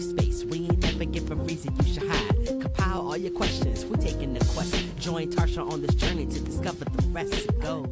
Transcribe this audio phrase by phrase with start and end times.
[0.00, 0.44] safe space.
[0.44, 2.46] We ain't never give a reason you should hide.
[2.46, 4.74] Compile all your questions, we taking the quest.
[4.98, 7.46] Join Tarcia on this journey to discover the rest.
[7.60, 7.86] Go.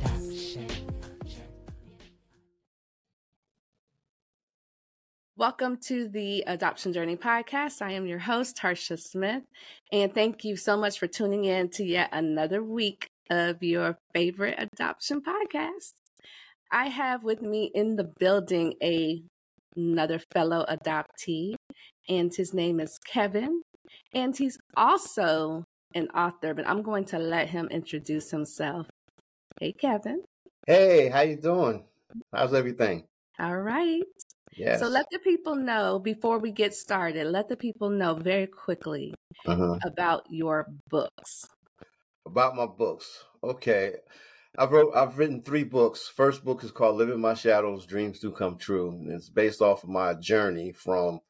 [5.37, 7.83] Welcome to the Adoption Journey podcast.
[7.83, 9.43] I am your host, Tarcia Smith,
[9.91, 14.57] and thank you so much for tuning in to yet another week of your favorite
[14.59, 15.93] adoption podcast.
[16.71, 19.23] I have with me in the building a
[19.77, 21.55] another fellow adoptee,
[22.09, 23.62] and his name is Kevin,
[24.12, 28.88] and he's also an author, but I'm going to let him introduce himself.
[29.61, 30.23] Hey, Kevin.
[30.66, 31.84] Hey, how you doing?
[32.33, 33.05] How's everything?
[33.38, 34.02] All right.
[34.56, 34.80] Yes.
[34.80, 39.14] So let the people know before we get started, let the people know very quickly
[39.47, 39.78] uh-huh.
[39.84, 41.47] about your books.
[42.27, 43.25] About my books.
[43.42, 43.95] Okay.
[44.59, 46.06] I've wrote I've written three books.
[46.06, 48.91] First book is called Living My Shadows, Dreams Do Come True.
[48.91, 51.20] And it's based off of my journey from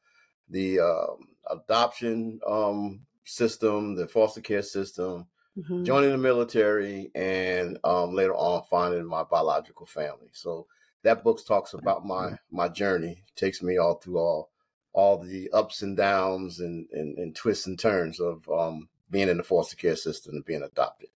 [0.53, 1.07] the uh,
[1.51, 5.25] adoption um, system, the foster care system,
[5.57, 5.83] mm-hmm.
[5.83, 10.29] joining the military, and um, later on finding my biological family.
[10.31, 10.67] So
[11.01, 13.23] that book talks about my my journey.
[13.27, 14.51] It takes me all through all
[14.93, 19.37] all the ups and downs and, and, and twists and turns of um, being in
[19.37, 21.09] the foster care system and being adopted.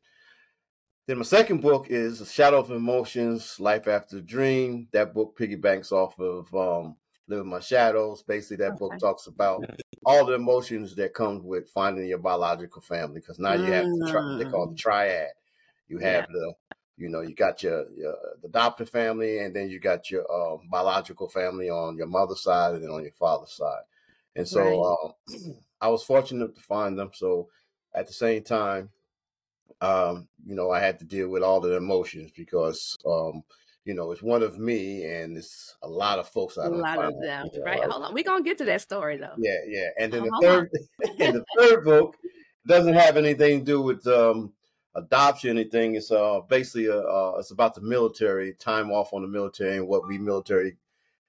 [1.06, 4.86] Then my second book is A Shadow of Emotions, Life After Dream.
[4.92, 6.96] That book piggybacks off of um,
[7.26, 8.22] Living My Shadows.
[8.22, 8.78] Basically, that okay.
[8.78, 9.64] book talks about
[10.04, 13.20] all the emotions that come with finding your biological family.
[13.20, 14.78] Because now you have the tri- they call the mm.
[14.78, 15.30] triad.
[15.88, 16.32] You have yeah.
[16.32, 16.54] the
[16.96, 21.28] you know, you got your, your adopted family, and then you got your uh, biological
[21.28, 23.82] family on your mother's side, and then on your father's side.
[24.36, 25.36] And so, right.
[25.36, 27.10] uh, I was fortunate to find them.
[27.12, 27.48] So,
[27.94, 28.90] at the same time,
[29.80, 33.42] um, you know, I had to deal with all the emotions because, um,
[33.84, 36.56] you know, it's one of me, and it's a lot of folks.
[36.56, 37.82] I a lot of them, right?
[37.84, 39.34] Hold on, we're gonna get to that story though.
[39.36, 40.70] Yeah, yeah, and then the third,
[41.20, 42.16] and the third book
[42.66, 44.52] doesn't have anything to do with um,
[44.94, 45.50] adoption.
[45.50, 45.96] Anything?
[45.96, 49.86] It's uh basically uh, uh, it's about the military, time off on the military, and
[49.86, 50.76] what we military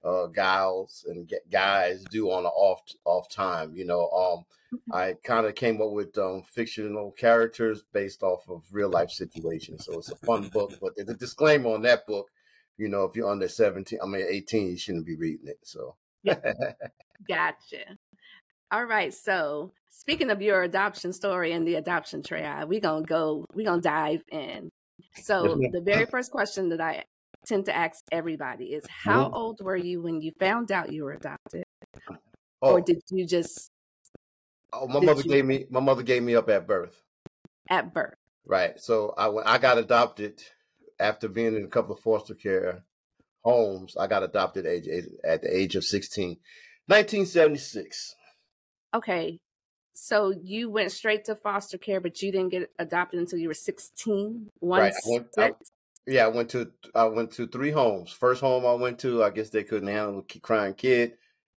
[0.06, 3.74] uh, gals and guys do on the off off time.
[3.74, 4.44] You know, um,
[4.78, 4.94] mm-hmm.
[4.94, 9.84] I kind of came up with um, fictional characters based off of real life situations.
[9.84, 10.72] So it's a fun book.
[10.80, 12.30] But the disclaimer on that book,
[12.78, 15.58] you know, if you're under seventeen, I mean eighteen, you shouldn't be reading it.
[15.62, 15.96] So.
[17.28, 17.96] gotcha.
[18.72, 19.14] All right.
[19.14, 23.46] So speaking of your adoption story and the adoption triad, we're gonna go.
[23.54, 24.70] We're gonna dive in.
[25.14, 27.04] So the very first question that I
[27.46, 29.34] tend to ask everybody is how mm-hmm.
[29.34, 31.64] old were you when you found out you were adopted?
[32.60, 32.72] Oh.
[32.72, 33.70] Or did you just
[34.72, 37.00] Oh, my mother you, gave me my mother gave me up at birth.
[37.70, 38.14] At birth.
[38.44, 38.78] Right.
[38.80, 40.42] So I when I got adopted
[40.98, 42.84] after being in a couple of foster care
[43.44, 44.84] homes, I got adopted at,
[45.24, 46.38] at the age of 16.
[46.86, 48.14] 1976.
[48.94, 49.40] Okay.
[49.94, 53.54] So you went straight to foster care, but you didn't get adopted until you were
[53.54, 54.50] 16?
[54.60, 54.92] One right.
[54.92, 55.52] I went, I,
[56.06, 58.12] yeah, I went to I went to three homes.
[58.12, 61.14] First home I went to, I guess they couldn't handle a crying kid,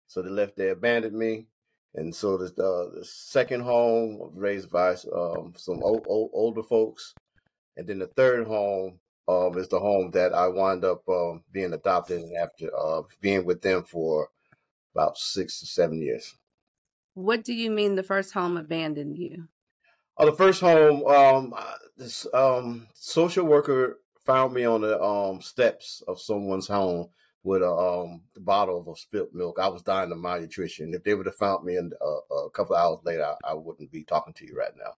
[0.06, 0.56] so they left.
[0.56, 1.48] They abandoned me,
[1.94, 7.14] and so the uh, the second home raised by um, some old, old, older folks,
[7.76, 11.72] and then the third home um, is the home that I wound up um, being
[11.74, 14.30] adopted after uh, being with them for
[14.94, 16.34] about six to seven years.
[17.14, 19.48] What do you mean the first home abandoned you?
[20.16, 21.54] Oh, the first home, um,
[21.96, 27.08] this um, social worker found me on the um, steps of someone's home
[27.44, 29.58] with a um, bottle of spilt milk.
[29.60, 30.92] I was dying of malnutrition.
[30.92, 33.54] If they would have found me in, uh, a couple of hours later, I, I,
[33.54, 34.92] wouldn't be talking to you right now.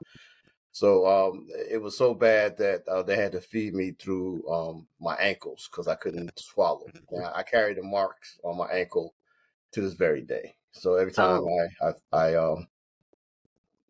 [0.71, 4.87] So um, it was so bad that uh, they had to feed me through um,
[4.99, 6.85] my ankles because I couldn't swallow.
[7.11, 9.13] Now, I carry the marks on my ankle
[9.71, 10.55] to this very day.
[10.71, 11.67] So every time oh.
[11.81, 12.67] I, I, I um,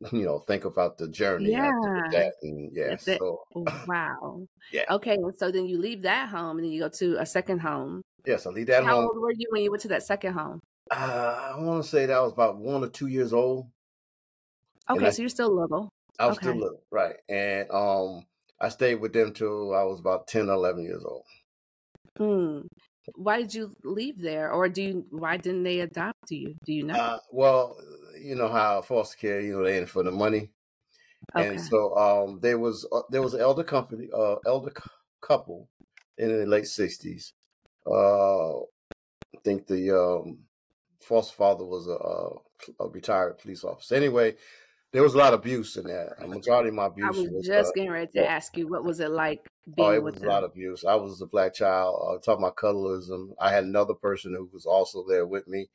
[0.11, 1.51] you know, think about the journey.
[1.51, 1.71] Yeah.
[2.11, 2.95] That and yeah.
[2.95, 3.41] So
[3.87, 4.47] wow.
[4.71, 4.85] yeah.
[4.89, 5.17] Okay.
[5.37, 8.01] So then you leave that home and then you go to a second home.
[8.25, 9.01] Yes, I leave that How home.
[9.03, 10.61] How old were you when you went to that second home?
[10.91, 13.67] Uh, I want to say that was about one or two years old.
[14.89, 15.91] Okay, I, so you're still little.
[16.19, 16.37] I was okay.
[16.37, 17.17] still little, right?
[17.29, 18.27] And um,
[18.59, 21.25] I stayed with them till I was about 10, 11 years old.
[22.17, 22.61] Hmm
[23.15, 25.07] why did you leave there, or do you?
[25.11, 26.55] Why didn't they adopt you?
[26.65, 26.99] Do you know?
[26.99, 27.77] Uh, well,
[28.19, 30.51] you know how foster care, you know, they in for the money,
[31.35, 31.45] okay.
[31.49, 34.89] and so um, there was uh, there was an elder company, uh, elder c-
[35.21, 35.69] couple
[36.17, 37.33] in the late sixties.
[37.85, 38.65] Uh, I
[39.43, 40.45] think the um,
[41.01, 43.95] foster father was a, a retired police officer.
[43.95, 44.37] Anyway,
[44.91, 46.15] there was a lot of abuse in that.
[46.19, 47.05] A majority of my abuse.
[47.05, 49.49] I was, was just uh, getting ready to ask you, what was it like?
[49.75, 50.83] being oh, it was a lot of abuse.
[50.85, 51.95] I was a black child.
[52.01, 53.33] Uh, talking about colorism.
[53.39, 55.69] I had another person who was also there with me.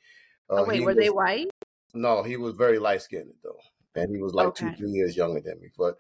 [0.50, 1.50] Uh, oh, wait, were was, they white?
[1.94, 3.58] No, he was very light skinned though,
[3.94, 5.68] and he was like two, three years younger than me.
[5.76, 5.96] But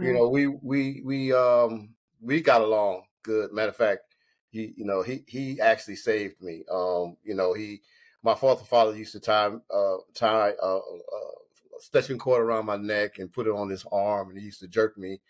[0.00, 3.52] you know, we we we um we got along good.
[3.52, 4.02] Matter of fact,
[4.50, 6.64] he you know he he actually saved me.
[6.70, 7.80] Um, you know he
[8.22, 11.38] my father father used to tie uh tie uh, uh
[11.80, 14.68] stitching cord around my neck and put it on his arm, and he used to
[14.68, 15.20] jerk me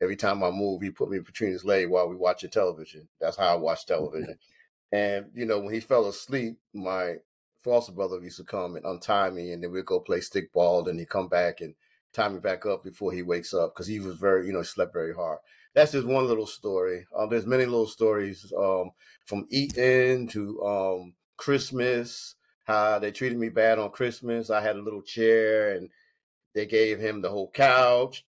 [0.00, 0.84] every time I moved.
[0.84, 3.08] He put me between his leg while we watching television.
[3.20, 4.38] That's how I watch television.
[4.92, 7.16] And you know when he fell asleep, my
[7.60, 10.84] foster brother used to come and untie me, and then we'd go play stickball.
[10.84, 11.74] Then he'd come back and
[12.12, 14.92] tie me back up before he wakes up because he was very, you know, slept
[14.92, 15.38] very hard.
[15.74, 17.06] That's just one little story.
[17.16, 18.90] Um, there's many little stories um,
[19.26, 22.34] from eating to um, Christmas,
[22.68, 24.50] how they treated me bad on Christmas.
[24.50, 25.88] I had a little chair and
[26.54, 28.24] they gave him the whole couch.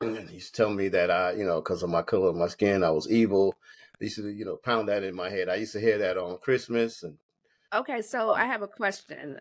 [0.00, 2.82] And he's telling me that I, you know, because of my color of my skin,
[2.82, 3.54] I was evil.
[4.00, 5.48] They used to, you know, pound that in my head.
[5.48, 7.16] I used to hear that on Christmas and
[7.72, 8.34] Okay, so oh.
[8.34, 9.38] I have a question.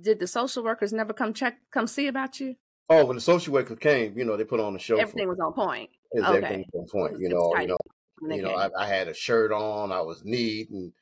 [0.00, 2.56] Did the social workers never come check, come see about you?
[2.88, 5.38] Oh, when the social worker came, you know, they put on a show Everything was
[5.38, 5.90] on point.
[6.16, 6.26] Okay.
[6.26, 7.20] everything on point.
[7.20, 7.76] You know, you know,
[8.22, 8.54] you know.
[8.54, 10.92] I, I had a shirt on, I was neat, and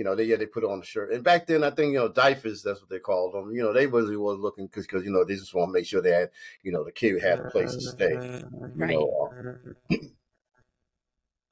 [0.00, 1.12] you know, they yeah, they put on the shirt.
[1.12, 3.52] And back then, I think you know, diapers, that's what they called them.
[3.52, 5.84] You know, they really was looking because because you know they just want to make
[5.84, 6.30] sure they had
[6.62, 8.14] you know the kid had a place to stay.
[8.14, 8.94] You Right.
[8.94, 9.28] know,
[9.90, 9.96] uh,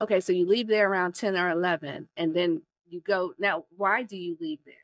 [0.00, 3.34] Okay, so you leave there around 10 or 11, and then you go.
[3.38, 4.74] Now, why do you leave there?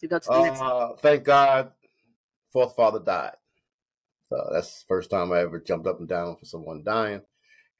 [0.00, 1.72] To go to the next uh, thank God,
[2.52, 3.36] fourth father died.
[4.28, 7.22] So that's the first time I ever jumped up and down for someone dying.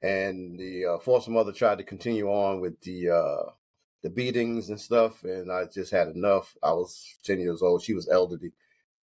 [0.00, 3.50] And the uh, foster mother tried to continue on with the uh,
[4.02, 6.56] the beatings and stuff, and I just had enough.
[6.62, 8.52] I was ten years old; she was elderly.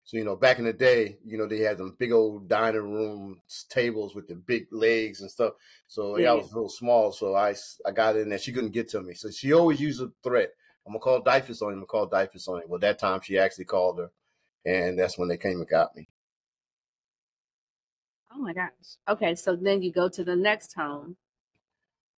[0.10, 2.92] So you know, back in the day, you know, they had them big old dining
[2.92, 5.54] room tables with the big legs and stuff.
[5.88, 6.42] So yeah, I mm.
[6.42, 7.54] was real small, so I,
[7.86, 8.40] I got in there.
[8.40, 10.50] She couldn't get to me, so she always used a threat.
[10.88, 11.80] I'm gonna call DYFS on him.
[11.80, 12.70] I'm gonna call DYFS on him.
[12.70, 14.10] Well, that time she actually called her,
[14.66, 16.10] and that's when they came and got me.
[18.34, 18.72] Oh my gosh.
[19.08, 21.18] Okay, so then you go to the next home.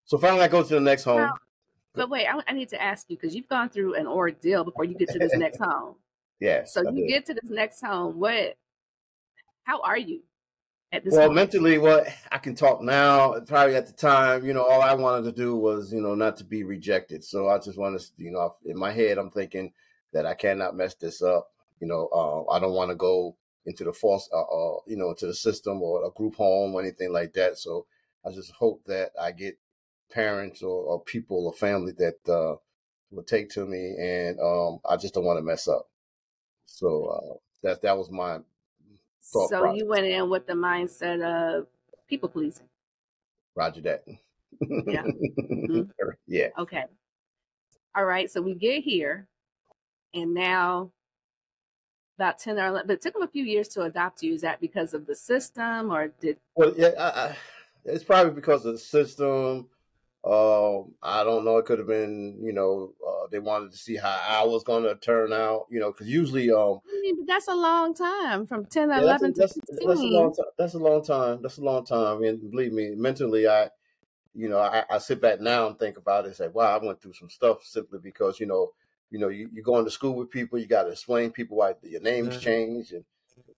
[0.05, 1.29] So finally, I go to the next home.
[1.93, 4.85] But wait, I, I need to ask you because you've gone through an ordeal before
[4.85, 5.95] you get to this next home.
[6.39, 6.73] Yes.
[6.73, 7.09] So I you did.
[7.09, 8.19] get to this next home.
[8.19, 8.55] What?
[9.63, 10.21] How are you
[10.91, 11.35] at this Well, point?
[11.35, 13.39] mentally, what I can talk now.
[13.41, 16.37] Probably at the time, you know, all I wanted to do was, you know, not
[16.37, 17.23] to be rejected.
[17.23, 19.71] So I just wanted, to, you know, in my head, I'm thinking
[20.13, 21.51] that I cannot mess this up.
[21.79, 23.35] You know, uh, I don't want to go
[23.65, 26.81] into the false, uh, uh, you know, into the system or a group home or
[26.81, 27.57] anything like that.
[27.57, 27.85] So
[28.25, 29.57] I just hope that I get
[30.11, 32.55] parents or, or people or family that uh,
[33.11, 35.87] will take to me, and um, I just don't want to mess up.
[36.65, 38.39] So uh, that that was my
[39.23, 39.77] thought So process.
[39.77, 41.67] you went in with the mindset of
[42.07, 42.67] people pleasing.
[43.55, 44.03] Roger that.
[44.85, 45.03] Yeah.
[45.51, 45.87] Mhm.
[46.27, 46.47] Yeah.
[46.57, 46.85] Okay.
[47.95, 48.31] All right.
[48.31, 49.27] So we get here,
[50.13, 50.91] and now
[52.17, 54.33] about 10 or 11, but it took them a few years to adopt you.
[54.33, 57.37] Is that because of the system or did, Well, yeah, I, I,
[57.85, 59.67] it's probably because of the system.
[60.23, 61.57] Um, I don't know.
[61.57, 64.83] It could have been, you know, uh, they wanted to see how I was going
[64.83, 68.45] to turn out, you know, because usually, um, I mean, but that's a long time
[68.45, 70.45] from 10 or yeah, that's, a, 11 to that's, that's a long time.
[70.59, 71.39] That's a long time.
[71.41, 72.23] That's a long time.
[72.23, 73.69] And believe me, mentally, I,
[74.35, 76.85] you know, I, I sit back now and think about it and say, wow, I
[76.85, 78.73] went through some stuff simply because, you know,
[79.09, 81.73] you know, you, you going to school with people, you got to explain people why
[81.81, 83.03] your name's changed and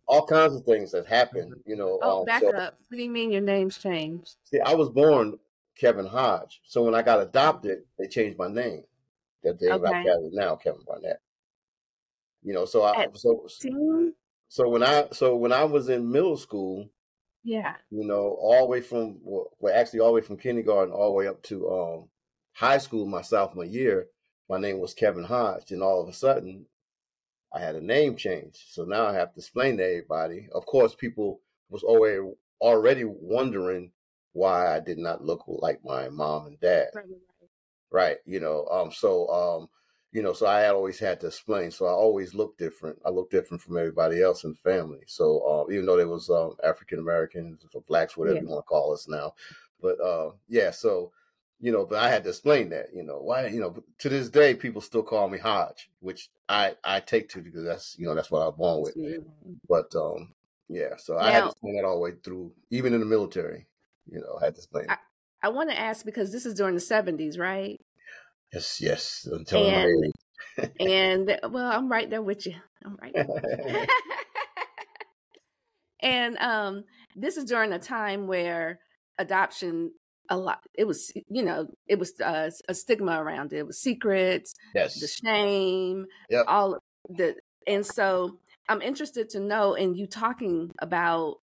[0.07, 1.99] all kinds of things that happen, you know.
[2.01, 2.77] Oh, um, back so, up.
[2.87, 4.35] What do you mean your name's changed?
[4.45, 5.37] See, I was born
[5.75, 6.61] Kevin Hodge.
[6.65, 8.83] So when I got adopted, they changed my name.
[9.43, 9.89] That they Okay.
[9.89, 11.21] I carry now, Kevin Barnett.
[12.41, 14.13] You know, so I At so 16?
[14.49, 16.89] so when I so when I was in middle school,
[17.43, 17.77] Yeah.
[17.89, 21.07] you know, all the way from well, well, actually all the way from kindergarten all
[21.09, 22.09] the way up to um
[22.53, 24.09] high school, my sophomore year,
[24.49, 26.67] my name was Kevin Hodge, and all of a sudden,
[27.53, 28.65] I had a name change.
[28.69, 30.49] So now I have to explain to everybody.
[30.53, 32.21] Of course, people was already
[32.61, 33.91] already wondering
[34.33, 36.87] why I did not look like my mom and dad.
[36.93, 37.05] Right,
[37.91, 39.69] right, you know um so um
[40.11, 43.09] you know so i had always had to explain so i always looked different i
[43.09, 46.55] looked different from everybody else in the family so uh, even though there was um
[46.63, 48.41] african americans or blacks whatever Yeah.
[48.43, 49.33] you want to call us now
[49.81, 51.11] but uh yeah so
[51.59, 54.29] you know but i had to explain that you know why you know to this
[54.29, 58.13] day people still call me hodge which i i take to because that's you know
[58.13, 59.17] that's what i was born with Yeah.
[59.67, 60.31] but um
[60.69, 63.65] yeah so i had to explain that all the way through even in the military
[64.07, 64.97] you know i had to explain I,
[65.43, 67.79] I want to ask because this is during the 70s, right?
[68.53, 70.13] yes yes my And
[70.79, 72.55] and well, I'm right there with you.
[72.83, 73.27] I'm right there.
[73.27, 73.85] with you.
[76.01, 76.83] and um,
[77.15, 78.79] this is during a time where
[79.17, 79.91] adoption
[80.29, 83.57] a lot it was you know it was uh, a stigma around it.
[83.57, 86.45] It was secrets, yes the shame, Yep.
[86.47, 86.79] all
[87.09, 87.35] the
[87.67, 88.37] and so
[88.69, 91.35] I'm interested to know, in you talking about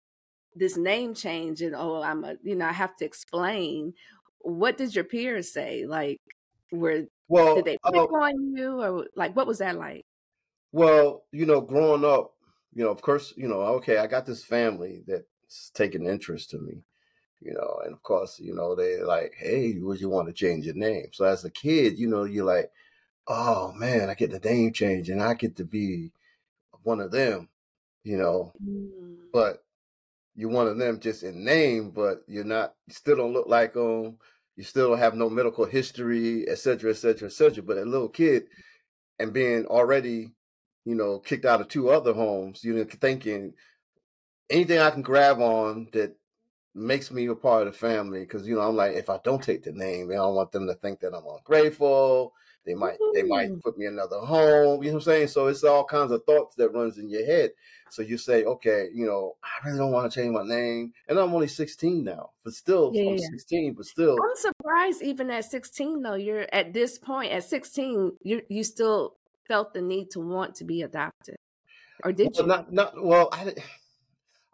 [0.54, 3.94] this name change, and oh, I'm a, you know, I have to explain.
[4.40, 5.86] What did your peers say?
[5.86, 6.20] Like,
[6.72, 10.04] were Well, did they pick uh, on you, or like what was that like?
[10.72, 12.34] well, you know, growing up,
[12.72, 16.58] you know, of course, you know, okay, I got this family that's taking interest to
[16.58, 16.84] me,
[17.40, 20.66] you know, and of course, you know, they like, hey, would you want to change
[20.66, 21.08] your name?
[21.12, 22.72] So as a kid, you know, you're like,
[23.28, 26.12] oh man, I get the name change and I get to be
[26.84, 27.48] one of them,
[28.04, 29.30] you know, Mm.
[29.32, 29.64] but
[30.40, 33.74] you're one of them just in name, but you're not, you still don't look like
[33.74, 34.16] them.
[34.56, 37.62] You still have no medical history, et cetera, et cetera, et cetera.
[37.62, 38.44] But a little kid
[39.18, 40.32] and being already,
[40.86, 43.52] you know, kicked out of two other homes, you know, thinking
[44.48, 46.16] anything I can grab on that
[46.74, 48.24] makes me a part of the family.
[48.24, 50.66] Cause, you know, I'm like, if I don't take the name, I don't want them
[50.68, 52.32] to think that I'm ungrateful.
[52.66, 54.82] They might, they might put me in another home.
[54.82, 55.28] You know what I'm saying?
[55.28, 57.50] So it's all kinds of thoughts that runs in your head.
[57.90, 60.92] So you say, okay, you know, I really don't want to change my name.
[61.08, 65.30] And I'm only 16 now, but still, Yeah, I'm 16, but still, I'm surprised even
[65.30, 69.16] at 16 though, you're at this point at 16, you you still
[69.48, 71.36] felt the need to want to be adopted.
[72.04, 72.48] Or did well, you?
[72.48, 73.54] not, not, well, I,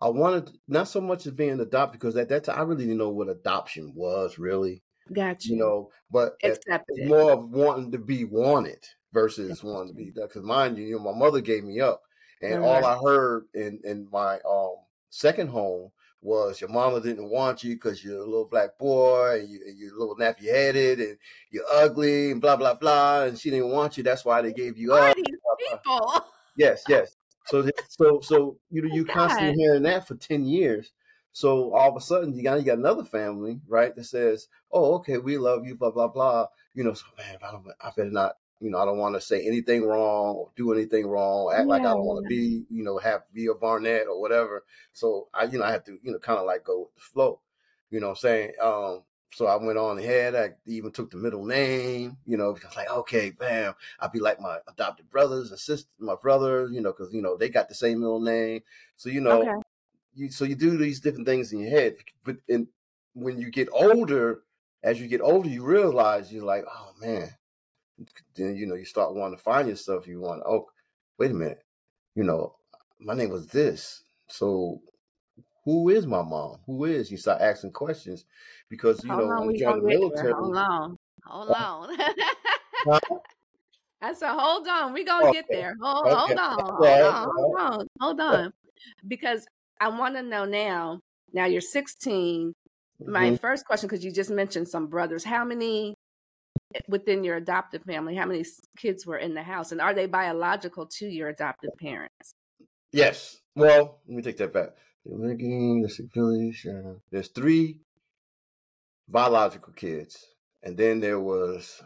[0.01, 2.99] I wanted not so much as being adopted because at that time I really didn't
[2.99, 4.83] know what adoption was really,
[5.13, 5.57] Got you you.
[5.57, 7.07] know, but it- it's Accepted.
[7.07, 11.13] more of wanting to be wanted versus wanting to be because mind you, you know,
[11.13, 12.03] my mother gave me up
[12.43, 12.85] and all Right.
[12.85, 14.77] I heard in, in my um
[15.11, 15.91] second home
[16.23, 19.79] was your mama didn't want you because you're a little black boy and, you, and
[19.79, 21.17] you're a little nappy headed and
[21.51, 24.03] you're ugly and blah blah blah and she didn't want you.
[24.03, 25.17] That's why they gave you Who up.
[25.17, 25.25] these
[25.59, 26.25] people?
[26.57, 27.17] Yes, yes.
[27.47, 30.93] So, so, so you know, you constantly hearing that for ten years.
[31.37, 33.95] So all of a sudden, you got you got another family, right?
[33.95, 36.47] That says, "Oh, okay, we love you," blah blah blah.
[36.73, 38.39] You know, so man, I don't, I better not.
[38.59, 41.85] You know, I don't want to say anything wrong or do anything wrong, act like
[41.85, 44.65] I don't want to be, you know, have be a Barnett or whatever.
[44.95, 47.03] So I, you know, I have to, you know, kind of like go with the
[47.03, 47.41] flow.
[47.91, 48.53] You know what I'm saying?
[48.63, 50.35] Um, so I went on ahead.
[50.35, 54.41] I even took the middle name, you know, because like, okay, bam, I'll be like
[54.41, 57.75] my adopted brothers and sisters, my brothers, you know, because you know they got the
[57.75, 58.63] same middle name.
[58.97, 59.61] So you know, Okay.
[60.17, 62.67] You so you do these different things in your head, but in
[63.15, 64.43] when you get older,
[64.83, 67.31] as you get older, you realize you're like, oh man.
[68.35, 70.07] Then you know you start wanting to find yourself.
[70.07, 70.67] You want, oh,
[71.19, 71.65] wait a minute,
[72.15, 72.57] you know,
[73.01, 74.03] my name was this.
[74.29, 74.83] So
[75.65, 76.59] who is my mom?
[76.67, 77.11] Who is?
[77.11, 78.25] You start asking questions
[78.69, 80.33] because you Hold know on, when we you join the military.
[80.33, 80.99] Hold on.
[81.25, 81.75] Hold uh-huh.
[81.75, 81.97] on.
[82.85, 83.01] Huh?
[84.03, 85.75] I said, hold on, we gonna get there.
[85.81, 88.53] Hold, okay, hold on, hold on, hold on, hold on.
[89.09, 89.47] Because
[89.81, 91.01] I want to know now.
[91.33, 92.55] Now you're 16.
[93.07, 93.37] My Mhm.
[93.41, 95.25] first question, because you just mentioned some brothers.
[95.25, 95.95] How many
[96.75, 98.17] eh, within your adoptive family?
[98.17, 98.45] How many
[98.79, 102.35] kids were in the house, and are they biological to your adoptive parents?
[102.93, 103.41] Yes.
[103.55, 104.77] Well, let me take that back.
[105.05, 107.01] The ranking, the circulation.
[107.11, 107.81] There's three
[109.09, 110.25] biological kids,
[110.63, 111.83] and then there was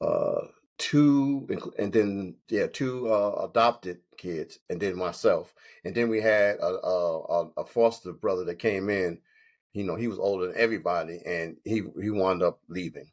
[0.00, 0.46] uh
[0.78, 1.46] two,
[1.78, 5.54] and then yeah, two uh, adopted kids, and then myself,
[5.84, 9.22] and then we had a, a a foster brother that came in.
[9.72, 13.10] You know, he was older than everybody, and he he wound up leaving.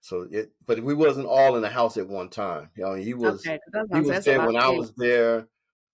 [0.00, 2.70] So it, but we wasn't all in the house at one time.
[2.76, 3.58] You know, he was Okay,
[3.92, 5.48] he was that's there when I was there.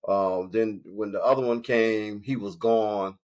[0.08, 3.18] Um, then when the other one came, he was gone.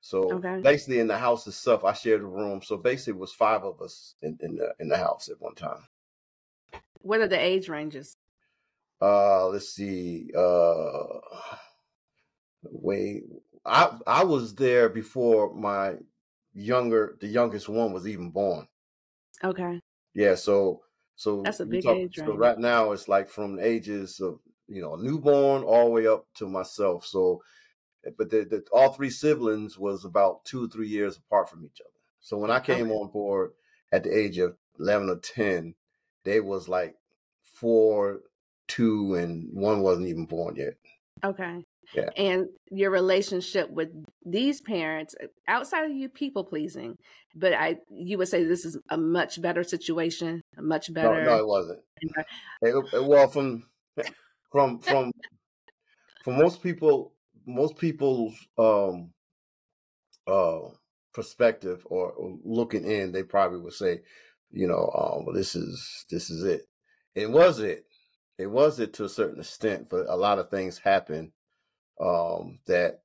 [0.00, 2.62] So Okay, basically, in the house itself, I shared a room.
[2.62, 5.54] So basically, it was five of us in, in the in the house at one
[5.54, 5.86] time.
[7.06, 8.16] What are the age ranges?
[9.00, 10.30] Uh, let's see.
[10.36, 11.20] Uh,
[12.62, 13.24] wait,
[13.64, 15.98] I I was there before my
[16.52, 18.68] younger, the youngest one was even born.
[19.42, 19.80] Okay,
[20.14, 20.82] Yeah, so
[21.14, 22.02] so that's a big talk.
[22.02, 22.36] age So range.
[22.36, 26.26] right now, it's like from the ages of you know newborn all the way up
[26.34, 27.04] to myself.
[27.06, 27.42] So
[28.18, 31.80] but the, the all three siblings was about two or three years apart from each
[31.82, 31.90] other.
[32.20, 33.52] So when I Okay, came on board
[33.92, 35.76] at the age of eleven or ten,
[36.26, 36.96] they was like
[37.42, 38.22] four,
[38.68, 40.74] two, and one wasn't even born yet.
[41.24, 41.62] okay.
[41.92, 42.10] Yeah.
[42.16, 43.90] and your relationship with
[44.24, 46.96] these parents uh, outside of you people pleasing
[47.34, 51.36] but i you would say this is a much better situation a much No, no,
[51.36, 51.84] better it wasn't.
[52.62, 53.68] It, it- well, from
[54.52, 55.12] from from
[56.22, 57.14] for most people,
[57.46, 59.12] most people's um
[60.26, 60.68] uh
[61.12, 64.02] perspective or, or looking in, they probably would say,
[64.50, 66.68] you know, um, well, this is this is it.
[67.14, 67.86] It was it.
[68.38, 71.32] It was it to a certain extent, but a lot of things happened
[72.00, 73.02] um, that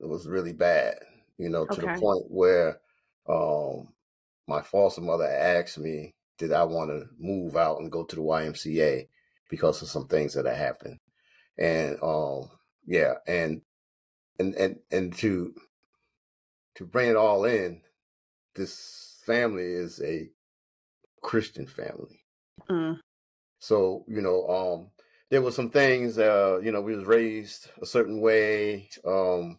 [0.00, 0.98] was really bad.
[1.38, 2.80] You know, to the point where
[3.28, 3.92] um,
[4.46, 8.22] my foster mother asked me, did I want to move out and go to the
[8.22, 9.08] YMCA
[9.48, 10.98] because of some things that had happened.
[11.58, 12.50] and um,
[12.86, 13.62] yeah, and
[14.38, 15.54] and and and to
[16.74, 17.82] to bring it all in,
[18.54, 20.30] this family is a
[21.22, 22.24] Christian family.
[22.68, 22.98] Mm.
[23.58, 24.90] So you know, um,
[25.30, 26.18] there were some things.
[26.18, 28.88] Uh, you know, we was raised a certain way.
[29.04, 29.58] Um,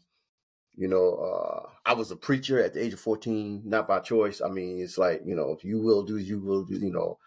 [0.76, 4.42] you know, uh, I was a preacher at the age of fourteen, not by choice.
[4.42, 6.76] I mean, it's like you know, if you will do, you will do.
[6.76, 7.20] You know,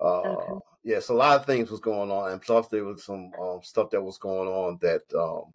[0.00, 0.60] uh, Okay.
[0.84, 3.90] yes, a lot of things was going on, and plus there was some um, stuff
[3.90, 5.52] that was going on that um,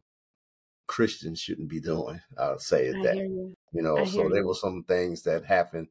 [0.88, 2.20] Christians shouldn't be doing.
[2.38, 3.56] I'll say it I that you.
[3.74, 3.98] you know.
[3.98, 5.88] I So there were some things that happened.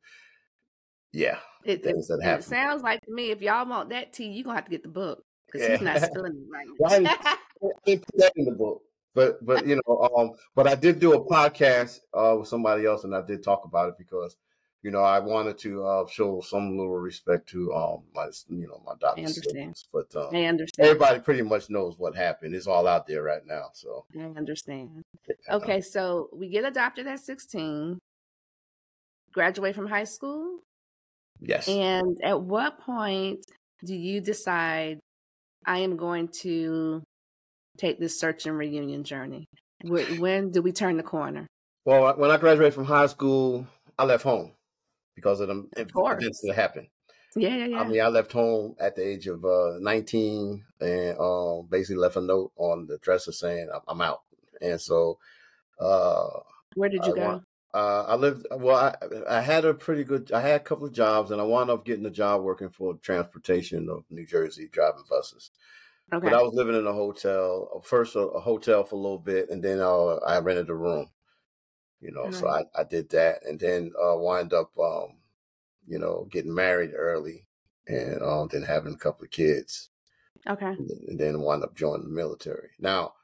[1.12, 4.12] Yeah, It, it, things that and it sounds like to me, if y'all want that
[4.12, 6.06] tea, you're gonna have to get the book because he's not Yeah.
[6.06, 7.66] spilling it right now.
[7.66, 8.82] I didn't put that in the book.
[9.14, 13.04] But but you know, um, but I did do a podcast uh with somebody else,
[13.04, 14.36] and I did talk about it because
[14.82, 18.80] you know I wanted to uh show some little respect to um my you know
[18.86, 19.74] my I understand.
[19.92, 20.86] But um, I understand.
[20.86, 22.54] everybody pretty much knows what happened.
[22.54, 23.70] It's all out there right now.
[23.72, 25.02] So I understand.
[25.50, 27.98] uh, Okay, so we get adopted at 16,
[29.32, 30.60] graduate from high school,
[31.40, 33.44] yes, and at what point
[33.84, 34.98] do you decide
[35.66, 37.02] I am going to
[37.76, 39.46] take this search and reunion journey?
[39.84, 41.46] When do we turn the corner?
[41.84, 43.66] well, when I graduated from high school,
[43.98, 44.52] I left home
[45.14, 46.88] because of the Of events that happened.
[47.34, 47.80] Yeah, yeah, yeah.
[47.80, 52.16] I mean, I left home at the age of uh, 19 and um, basically left
[52.16, 54.22] a note on the dresser saying I'm, out.
[54.60, 55.18] And so
[55.80, 56.28] uh,
[56.74, 57.42] Where did I you go?
[57.74, 60.92] Uh, I lived, well, I, I had a pretty good, I had a couple of
[60.92, 65.04] jobs and I wound up getting a job working for transportation of New Jersey, driving
[65.08, 65.50] buses.
[66.12, 66.30] Okay.
[66.30, 69.18] But I was living in a hotel, uh, first a, a hotel for a little
[69.18, 71.10] bit, and then uh, I rented a room.
[72.00, 75.18] You know, so I, I did that, and then uh, wind up, um,
[75.86, 77.46] you know, getting married early,
[77.88, 79.90] and um, then having a couple of kids,
[80.46, 80.78] okay.
[80.78, 82.70] and then- and then wind up joining the military.
[82.78, 83.14] Now,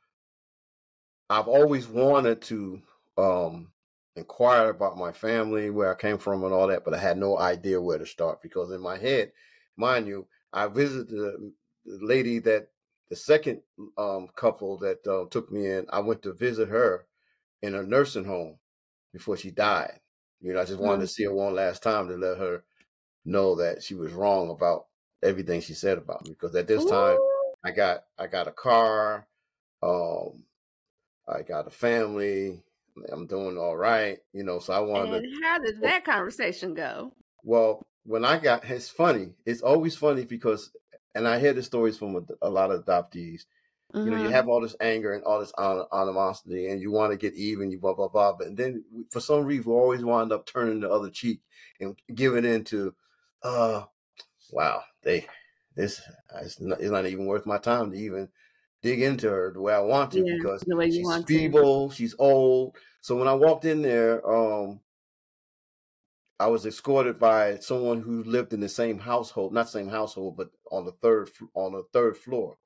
[1.28, 2.82] I've always wanted to
[3.18, 3.72] um,
[4.16, 7.38] inquire about my family, where I came from, and all that, but I had no
[7.38, 9.32] idea where to start because in my head,
[9.76, 11.52] mind you, I visited the,
[11.84, 12.70] the lady that
[13.08, 13.62] the second
[13.98, 15.86] um, couple that uh, took me in.
[15.90, 17.06] I went to visit her
[17.62, 18.58] in a nursing home
[19.12, 20.00] before she died.
[20.40, 21.00] You know, I just wanted Mm.
[21.02, 22.64] to see her one last time to let her
[23.24, 24.86] know that she was wrong about
[25.22, 26.30] everything she said about me.
[26.32, 27.18] Because at this time,
[27.64, 29.26] I got I got a car,
[29.82, 30.44] um,
[31.28, 32.62] I got a family.
[33.12, 34.58] I'm doing all right, you know.
[34.58, 37.14] So I wanted to And how did that conversation go?
[37.42, 39.34] well, when I got, it's funny.
[39.46, 40.74] It's always funny because,
[41.14, 43.42] and I hear the stories from a, a lot of adoptees.
[44.02, 44.32] You know, you Mhm.
[44.32, 47.80] have all this anger and all this animosity, and you want to get even, you
[47.80, 48.34] blah blah blah.
[48.34, 51.42] But then, for some reason, we always wind up turning the other cheek
[51.80, 52.94] and giving in to,
[53.42, 53.84] uh,
[54.50, 55.26] wow, they,
[55.74, 56.00] this,
[56.42, 58.30] it's not, it's not even worth my time to even
[58.84, 61.28] dig into her the way I want to Yeah, because the way you she's want
[61.32, 61.40] to.
[61.42, 62.76] feeble, she's old.
[63.02, 64.80] So when I walked in there, um,
[66.40, 70.50] I was escorted by someone who lived in the same household, not same household, but
[70.70, 72.58] on the third on the third floor.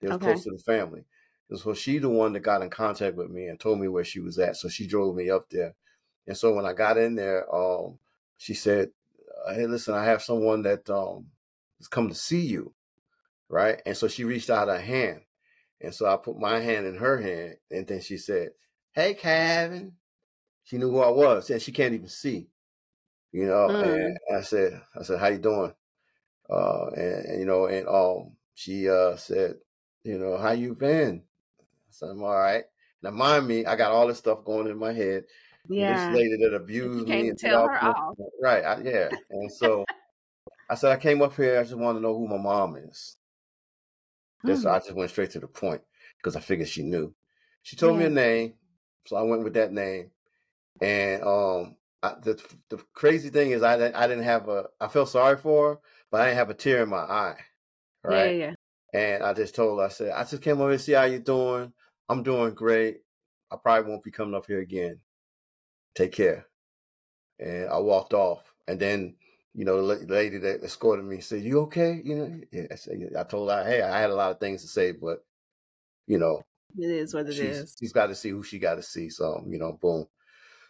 [0.00, 0.18] It was Okay.
[0.18, 1.04] close to the family.
[1.50, 4.04] And so she the one that got in contact with me and told me where
[4.04, 4.56] she was at.
[4.56, 5.76] So she drove me up there.
[6.26, 7.98] And so when I got in there, um,
[8.38, 8.92] she said,
[9.46, 11.30] uh, "Hey, listen, I have someone that um
[11.78, 12.74] has come to see you,
[13.48, 15.22] right?" And so she reached out her hand,
[15.82, 18.50] and so I put my hand in her hand, and then she said,
[18.92, 19.94] "Hey, Kevin."
[20.64, 22.48] She knew who I was, and she can't even see,
[23.32, 23.68] you know.
[23.68, 24.04] Mm.
[24.04, 25.74] And I said, "I said, how you doing?"
[26.48, 29.56] Uh, and, and, you know, and um, she uh said,
[30.04, 31.24] "You know, how you been?"
[31.60, 32.64] I said, "I'm all right."
[33.02, 35.24] Now, mind me, I got all this stuff going in my head.
[35.68, 35.92] Yeah.
[35.92, 38.16] This lady that abused me and tell her off.
[38.40, 38.64] right?
[38.64, 39.84] I, yeah, and so
[40.70, 41.58] I said I came up here.
[41.58, 43.16] I just want to know who my mom is.
[44.46, 44.70] Just Mm.
[44.70, 45.82] I just went straight to the point
[46.18, 47.14] because I figured she knew.
[47.62, 48.08] She told me Yeah.
[48.08, 48.54] a name,
[49.06, 50.10] so I went with that name.
[50.80, 54.68] And um, I, the the crazy thing is, I didn't I didn't have a.
[54.80, 57.38] I felt sorry for her, but I didn't have a tear in my eye.
[58.02, 58.36] Right.
[58.38, 58.54] yeah, yeah.
[58.94, 61.20] And I just told her, I said, I just came over to see how you're
[61.20, 61.72] doing.
[62.08, 63.02] I'm doing great.
[63.50, 65.00] I probably won't be coming up here again.
[65.94, 66.46] Take care.
[67.38, 68.52] And I walked off.
[68.68, 69.16] And then,
[69.54, 72.00] you know, the lady that escorted me said, You okay?
[72.04, 73.12] You know, yeah, I, said.
[73.18, 75.24] I told her, Hey, I had a lot of things to say, but,
[76.06, 76.42] you know,
[76.78, 77.76] It is what it she's, is.
[77.78, 79.10] she's got to see who she got to see.
[79.10, 80.06] So, you know, boom.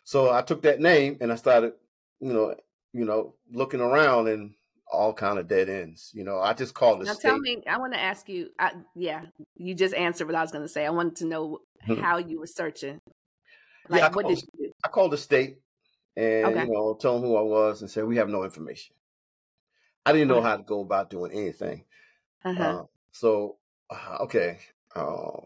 [0.05, 1.75] So I took that name and I started,
[2.21, 2.57] you know,
[2.93, 4.55] you know, looking around and
[4.91, 6.11] all kind of dead ends.
[6.15, 7.23] You know, I just called the Now state.
[7.23, 8.51] tell me, I want to ask you.
[8.59, 9.23] I, yeah,
[9.57, 10.85] you just answered what I was going to say.
[10.85, 12.03] I wanted to know Mhm.
[12.03, 12.99] how you were searching.
[13.91, 14.73] Yeah, I what called, did you do?
[14.85, 15.59] I called the state
[16.17, 16.67] and Okay.
[16.67, 18.97] you know told them who I was and said we have no information.
[20.05, 21.85] I didn't know how to go about doing anything.
[22.45, 22.75] Uh huh.
[22.75, 23.59] Uh, so
[23.91, 24.61] uh, okay,
[24.97, 25.41] uh,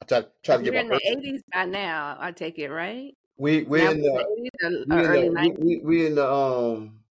[0.00, 3.14] I try, try to get in the eighties by now, I take it, right?
[3.36, 5.58] we we Now in the the eighties or, we in the early we, nineties?
[5.58, 7.04] we, we in the um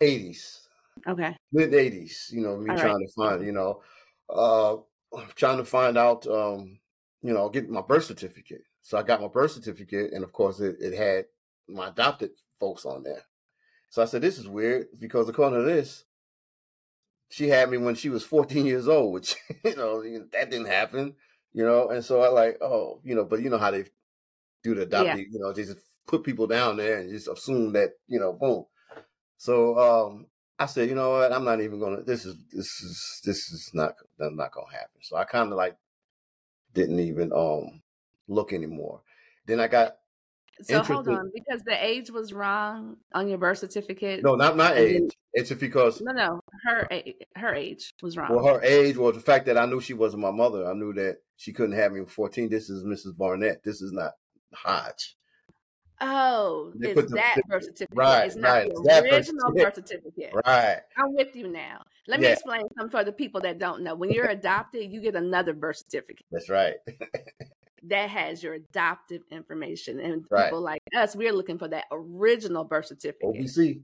[0.00, 0.68] eighties,
[1.06, 1.36] Okay.
[1.52, 2.30] mid eighties.
[2.32, 2.80] You know, me All right.
[2.80, 3.82] trying to find, you know,
[4.30, 4.78] uh,
[5.36, 6.80] trying to find out, um,
[7.22, 8.64] you know, get my birth certificate.
[8.84, 11.26] So I got my birth certificate, and of course, it, it had
[11.68, 13.24] my adopted folks on there.
[13.90, 16.04] So I said, "This is weird," because according to this,
[17.30, 21.16] she had me when she was 14 years old, which you know that didn't happen,
[21.52, 21.88] you know.
[21.90, 23.84] And so I like, oh, you know, but you know how they
[24.64, 25.16] do the Yeah.
[25.16, 28.32] adoptee, you know, they just put people down there and just assume that, you know,
[28.34, 28.66] boom.
[29.38, 33.22] So um I said, you know what, I'm not even gonna this is this is
[33.24, 35.02] this is not not gonna happen.
[35.02, 35.78] So I kind of like
[36.74, 37.83] didn't even um
[38.28, 39.02] look anymore.
[39.46, 39.96] Then I got
[40.62, 44.22] So hold on, because the age was wrong on your birth certificate.
[44.22, 45.10] no, not my age.
[45.32, 46.88] It's because no, no, her
[47.36, 48.34] her age was wrong.
[48.34, 50.66] well her age was the fact that I knew she wasn't my mother.
[50.68, 52.48] I knew that she couldn't have me at 14.
[52.48, 53.16] This is Mrs.
[53.16, 53.62] Barnett.
[53.64, 54.12] This is not
[54.54, 55.16] Hodge.
[56.00, 57.96] Oh, They it's the that birth certificate.
[57.96, 58.68] right, It's not right.
[58.72, 59.64] the that birth original certificate.
[59.64, 60.32] birth certificate.
[60.46, 60.80] Right.
[60.98, 61.82] I'm with you now.
[62.08, 63.94] Let me explain something for the people that don't know.
[63.94, 66.74] When you're adopted, you get another birth certificate that's right.
[67.88, 70.00] that has your adoptive information.
[70.00, 70.44] And Right.
[70.44, 73.82] people like us, we're looking for that original birth certificate, OBC.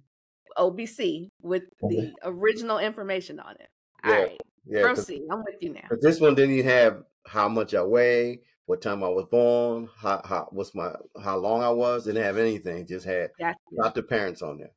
[0.56, 3.68] OBC, with the original information on it.
[4.04, 4.82] All Yeah, right, yeah.
[4.82, 5.22] proceed.
[5.30, 5.86] I'm with you now.
[5.88, 9.88] But this one didn't even have how much I weigh, what time I was born,
[9.96, 12.04] how how what's my how long I was.
[12.04, 12.86] Didn't have anything.
[12.86, 13.58] Just had Gotcha.
[13.72, 14.72] not the parents on there.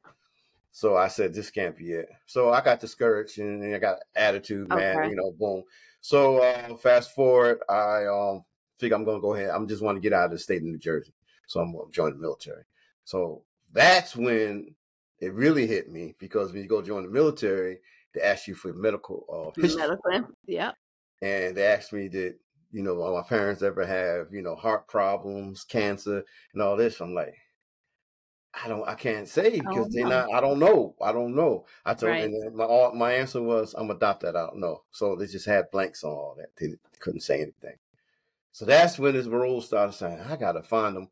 [0.72, 2.10] So I said, this can't be it.
[2.26, 4.98] So I got discouraged and I got attitude, man.
[4.98, 5.10] Okay.
[5.10, 5.64] You know, boom.
[6.02, 8.44] So uh, fast forward, I um
[8.84, 9.50] figure I'm gonna go ahead.
[9.50, 11.13] I'm just want to get out of the state of New Jersey,
[11.48, 12.63] so I'm gonna join the military.
[13.06, 14.76] So that's when
[15.19, 17.80] it really hit me because when you go join the military,
[18.13, 19.26] they ask you for medical
[19.58, 20.36] uh, history Medical.
[20.48, 20.76] Yep.
[21.22, 22.36] and they asked me did
[22.72, 27.13] you know my parents ever have you know heart problems cancer and all this i'm
[27.13, 27.36] like
[28.63, 30.26] i don't i can't say Oh because they're no.
[30.28, 32.30] not i don't know i don't know i told Right.
[32.32, 35.72] then my all, my answer was i'm adopted i don't know so they just had
[35.72, 37.78] blanks on all that they couldn't say anything
[38.54, 41.10] so that's when this role started saying i gotta find them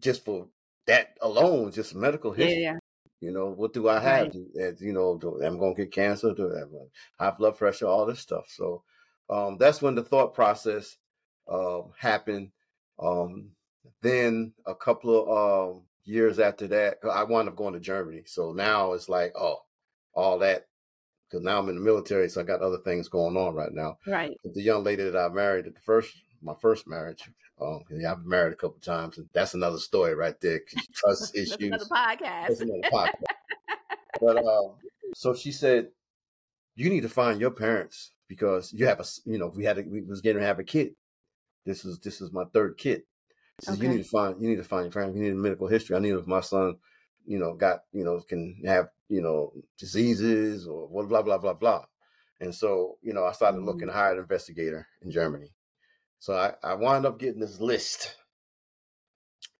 [0.00, 0.46] just for
[0.86, 2.78] that alone just medical history yeah.
[3.20, 4.22] you know, what do I have?
[4.22, 4.32] Right.
[4.32, 6.34] Do, uh, you know, do, am going to get cancer?
[6.34, 6.86] Do I have uh,
[7.20, 7.86] high blood pressure?
[7.86, 8.46] All this stuff.
[8.48, 8.82] So
[9.30, 10.96] um, that's when the thought process
[11.48, 12.50] uh, happened.
[12.98, 13.50] Um,
[14.02, 18.22] then a couple of um, years after that, I wound up going to Germany.
[18.26, 19.58] So now it's like, oh,
[20.14, 20.66] all that,
[21.30, 23.96] because now I'm in the military, so I got other things going on right now.
[24.06, 24.36] Right.
[24.42, 28.12] But the young lady that I married at the first, my first marriage, um, yeah,
[28.12, 30.60] I've been married a couple times, and that's another story right there.
[30.94, 31.88] Trust That's another issues.
[31.88, 32.48] podcast.
[32.48, 33.24] That's another podcast.
[34.20, 34.72] But um,
[35.14, 35.88] so she said,
[36.74, 39.82] you need to find your parents because you have a, you know, we had, a,
[39.82, 40.94] we was getting to have a kid.
[41.64, 43.02] This is this is my third kid.
[43.60, 45.16] Says, you need to find, you need to find your parents.
[45.16, 45.94] You need a medical history.
[45.94, 46.76] I need if my son,
[47.26, 51.52] you know, got, you know, can have, you know, diseases or what, blah blah blah
[51.52, 51.84] blah.
[52.40, 53.92] And so, you know, I started looking Mm.
[53.92, 55.52] to hire an investigator in Germany.
[56.22, 58.14] So I, I wound up getting this list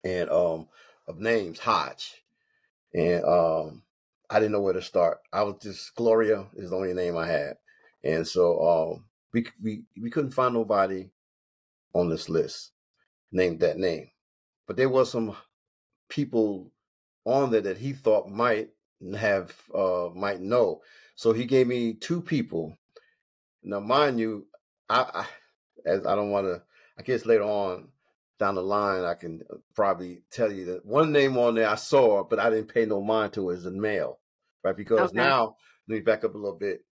[0.05, 0.69] and um
[1.09, 2.23] of names, Hodge.
[2.95, 3.83] And um
[4.31, 5.19] I didn't know where to start.
[5.33, 7.55] I was just Gloria is the only name I had.
[8.05, 8.61] And so
[8.95, 11.11] um we we we couldn't find nobody
[11.95, 12.71] on this list
[13.33, 14.09] named that name.
[14.69, 15.35] But there was some
[16.09, 16.71] people
[17.25, 18.71] on there that he thought might
[19.19, 20.81] have uh might know.
[21.17, 22.79] So he gave me two people.
[23.65, 24.47] Now mind you,
[24.89, 25.27] I, I
[25.87, 26.63] as I don't want to
[26.99, 27.89] I guess later on
[28.39, 31.77] down the line I can uh, probably tell you that one name on there I
[31.77, 34.19] saw, but I didn't pay no mind to is a male.
[34.65, 34.77] Right?
[34.77, 35.15] Because Okay.
[35.15, 35.57] now
[35.89, 36.85] let me back up a little bit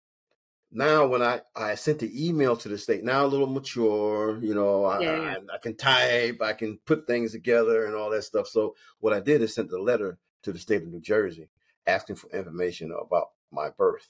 [0.71, 4.53] now when I, I sent the email to the state, now a little mature, you
[4.53, 5.35] know, I, Yeah, yeah.
[5.51, 8.47] I, I can type, I can put things together and all that stuff.
[8.47, 11.49] So what I did is sent a letter to the state of New Jersey
[11.87, 14.07] asking for information about my birth.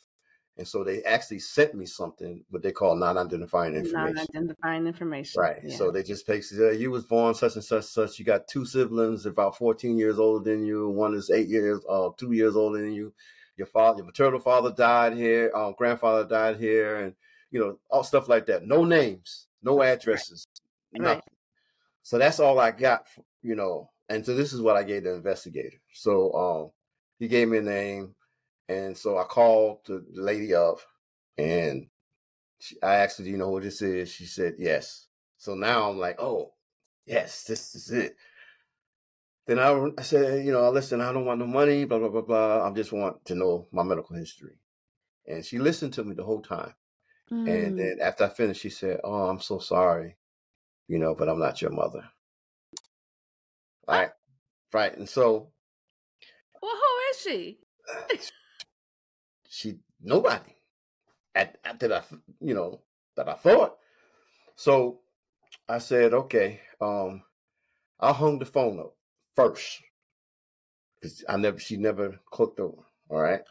[0.60, 4.16] And so they actually sent me something, what they call non-identifying information.
[4.16, 5.42] Non-identifying information.
[5.42, 5.62] Right.
[5.64, 5.76] Yeah.
[5.78, 8.20] So they just basically, uh, you was born such and such, such.
[8.20, 10.90] You got two siblings, about 14 years older than you.
[10.90, 13.14] One is eight years, uh, two years older than you.
[13.56, 15.50] Your father, your maternal father died here.
[15.56, 17.14] Um, grandfather died here, and
[17.52, 18.66] you know all stuff like that.
[18.66, 20.46] No names, no addresses,
[20.94, 21.02] Right.
[21.02, 21.22] nothing.
[22.04, 23.08] So that's all I got.
[23.42, 25.78] You know, and so this is what I gave the investigator.
[25.94, 26.72] So um,
[27.20, 28.16] he gave me a name,
[28.70, 30.80] and so I called the lady up,
[31.38, 31.90] and
[32.60, 35.90] she, I asked her, "Do you know what this is?" She said, "Yes." So now
[35.90, 36.56] I'm like, "Oh,
[37.06, 38.18] yes, this is it."
[39.48, 42.22] Then I, I said, "You know, listen, I don't want no money, blah blah blah
[42.22, 42.68] blah.
[42.68, 44.60] I just want to know my medical history."
[45.28, 46.76] And she listened to me the whole time,
[47.46, 47.78] And Mm.
[47.78, 50.18] then after I finished, she said, "Oh, I'm so sorry,
[50.88, 52.12] you know, but I'm not your mother."
[53.88, 54.12] Right,
[54.74, 54.98] right.
[54.98, 55.54] And so
[56.62, 57.60] Well, who is she?
[59.50, 60.56] she nobody
[61.36, 62.04] at, at that I
[62.40, 62.82] you know
[63.16, 63.78] that I thought.
[64.56, 65.00] So
[65.68, 67.24] I said, "Okay, um,
[68.00, 68.96] I hung the phone up
[69.36, 69.82] first
[70.96, 72.84] because I never she never clicked over.
[73.10, 73.42] All right,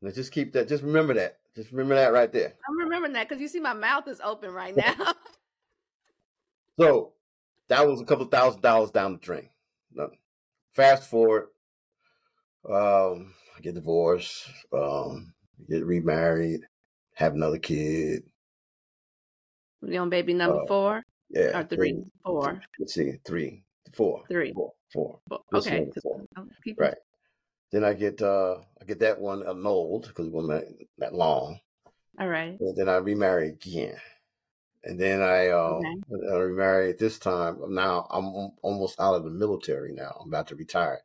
[0.00, 0.68] now just keep that.
[0.68, 1.38] Just remember that.
[1.54, 2.54] Just remember that right there.
[2.68, 4.94] I'm remembering that because you see my mouth is open right now.
[6.78, 7.14] So
[7.68, 9.48] that was a couple thousand dollars down the drain.
[9.92, 10.10] No.
[10.74, 11.48] Fast forward,
[12.64, 15.32] um, get divorced, um,
[15.68, 16.60] get remarried,
[17.14, 18.22] have another kid.
[19.82, 22.02] you on baby number Uh, four Yeah, or three?
[22.24, 22.60] Four.
[22.78, 24.52] Let's see, three, four, Three.
[24.52, 25.20] four, four.
[25.28, 25.40] Four.
[25.54, 25.90] Okay.
[26.02, 26.24] four.
[26.76, 26.96] Right.
[27.70, 31.60] Then I get uh I get that one annulled because it wasn't that, that long.
[32.18, 32.58] All right.
[32.58, 33.96] And then I remarry again.
[34.84, 36.32] And then I uh Okay.
[36.32, 37.74] I remarried this time.
[37.74, 40.16] Now I'm almost out of the military now.
[40.20, 41.00] I'm about to retire.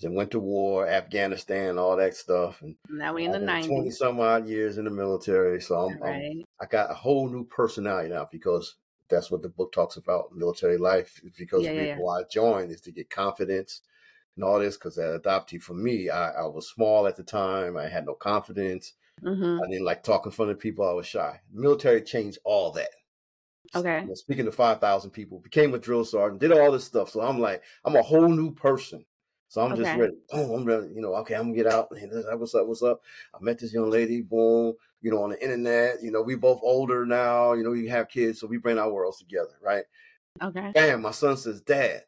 [0.00, 3.98] Then went to war, Afghanistan, all that stuff, and Now we in the twenty nineties.
[3.98, 5.60] some odd years in the military.
[5.60, 8.76] So I'm, I'm I got a whole new personality now because
[9.10, 11.20] that's what the book talks about military life.
[11.36, 11.96] Because Yeah, yeah, yeah.
[11.98, 13.82] why I joined is to get confidence
[14.36, 14.76] and all this.
[14.76, 17.76] Because that adoptee for me, I, I was small at the time.
[17.76, 18.94] I had no confidence.
[19.22, 19.62] Mm-hmm.
[19.62, 20.88] I didn't like talking in front of people.
[20.88, 21.40] I was shy.
[21.52, 22.88] The military changed all that.
[23.74, 24.00] Okay.
[24.00, 27.10] You know, speaking to five thousand people, became a drill sergeant, did all this stuff.
[27.10, 29.04] So I'm like, I'm a whole new person.
[29.50, 30.14] So I'm just ready.
[30.30, 30.86] Oh, I'm ready.
[30.94, 31.88] You know, okay, I'm gonna get out.
[31.98, 32.68] Hey, what's up?
[32.68, 33.02] What's up?
[33.34, 34.22] I met this young lady.
[34.22, 34.74] Boom.
[35.02, 36.00] You know, on the internet.
[36.04, 37.54] You know, we both older now.
[37.54, 39.82] You know, we have kids, so we bring our worlds together, right?
[40.40, 40.70] Okay.
[40.72, 41.02] Bam.
[41.02, 42.04] My son says, Dad,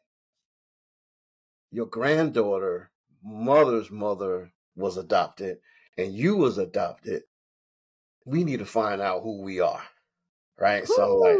[1.69, 2.89] your granddaughter,
[3.21, 5.57] mother's mother was adopted,
[5.97, 7.23] and you was adopted.
[8.25, 9.83] We need to find out who we are,
[10.57, 10.87] right?
[10.87, 11.39] So I'm like.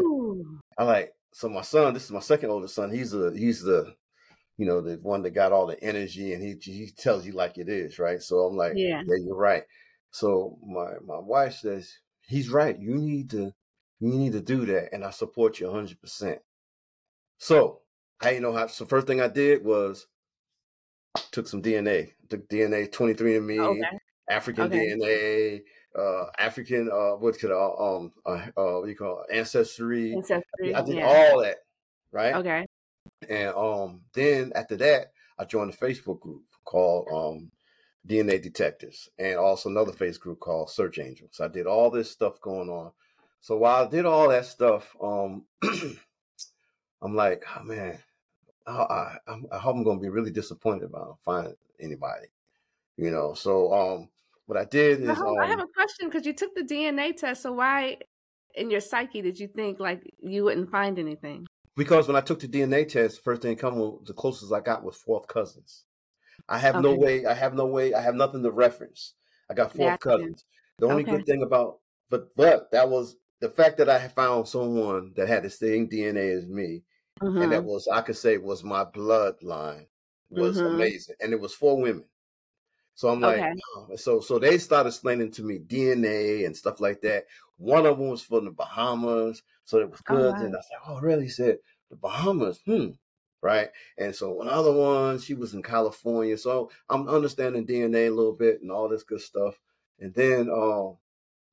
[0.76, 1.94] I like so my son.
[1.94, 2.90] This is my second oldest son.
[2.92, 3.94] He's the he's the
[4.56, 7.58] you know the one that got all the energy and he he tells you like
[7.58, 8.22] it is, right?
[8.22, 9.02] So I'm like, Yeah.
[9.06, 9.64] yeah, you're right.
[10.10, 12.78] So my my wife says he's right.
[12.78, 13.52] You need to
[14.00, 16.00] you need to do that, and I support you 100.
[16.00, 16.40] percent
[17.38, 17.82] So
[18.20, 18.66] I you know how.
[18.68, 20.06] So first thing I did was
[21.32, 22.12] took some DNA.
[22.28, 23.98] Took DNA 23andMe, Okay.
[24.30, 24.94] African Okay.
[24.94, 25.62] DNA,
[25.98, 29.36] uh, African uh, what could uh, um uh, uh, what do you call it?
[29.36, 30.12] ancestry.
[30.14, 30.74] Ancestry.
[30.74, 31.06] I did yeah.
[31.06, 31.58] all that,
[32.12, 32.34] right?
[32.36, 32.66] Okay.
[33.28, 37.50] And um, then after that, I joined a Facebook group called um,
[38.06, 41.40] DNA Detectives, and also another Facebook group called Search Angels.
[41.40, 42.92] I did all this stuff going on.
[43.40, 45.44] So while I did all that stuff, um,
[47.02, 47.98] I'm like, oh man,
[48.66, 52.28] I, I, I hope I'm going to be really disappointed if I don't find anybody,
[52.96, 53.34] you know.
[53.34, 54.08] So um,
[54.46, 57.42] what I did is, I have um, a question because you took the DNA test.
[57.42, 57.98] So why,
[58.54, 61.46] in your psyche, did you think like you wouldn't find anything?
[61.76, 64.84] Because when I took the DNA test, first thing come was- the closest I got
[64.84, 65.84] was fourth cousins.
[66.48, 67.26] I have no way.
[67.26, 67.94] I have no way.
[67.94, 69.14] I have nothing to reference.
[69.50, 70.44] I got fourth cousins.
[70.80, 71.14] The only Okay.
[71.14, 75.44] good thing about, but but that was the fact that I found someone that had
[75.44, 76.84] the same DNA as me,
[77.40, 77.66] and that Mhm.
[77.66, 79.88] was I could say was my bloodline
[80.30, 80.66] was Mhm.
[80.66, 82.06] amazing, and it was four women.
[82.94, 83.54] So I'm like, Okay.
[83.76, 83.96] oh.
[83.96, 87.26] so so they started explaining to me DNA and stuff like that.
[87.56, 90.36] One of them was from the Bahamas, so it was Oh, good.
[90.36, 90.40] wow.
[90.40, 91.24] And I said, oh, really?
[91.24, 91.58] He said
[91.90, 92.90] the Bahamas, hmm,
[93.42, 93.70] right?
[93.98, 96.36] And so another one, she was in California.
[96.38, 99.60] So I'm understanding DNA a little bit and all this good stuff.
[99.98, 100.98] And then um,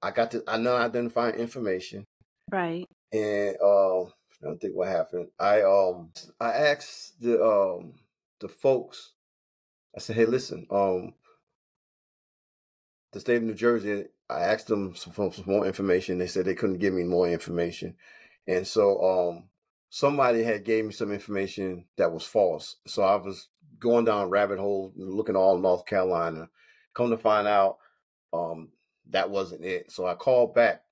[0.01, 2.07] I got to I know identifying information,
[2.51, 2.87] Right.
[3.11, 5.29] and um, I don't think what happened.
[5.39, 7.93] I um I asked the um
[8.39, 9.13] the folks.
[9.95, 11.15] I said, hey, listen, um,
[13.11, 14.05] the state of New Jersey.
[14.29, 16.17] I asked them some, some more information.
[16.17, 17.95] They said they couldn't give me more information,
[18.47, 19.43] and so um
[19.89, 22.77] somebody had gave me some information that was false.
[22.87, 26.49] So I was going down rabbit hole, looking all North Carolina.
[26.93, 27.77] Come to find out,
[28.33, 28.69] um,
[29.09, 29.91] that wasn't it.
[29.91, 30.83] So I called back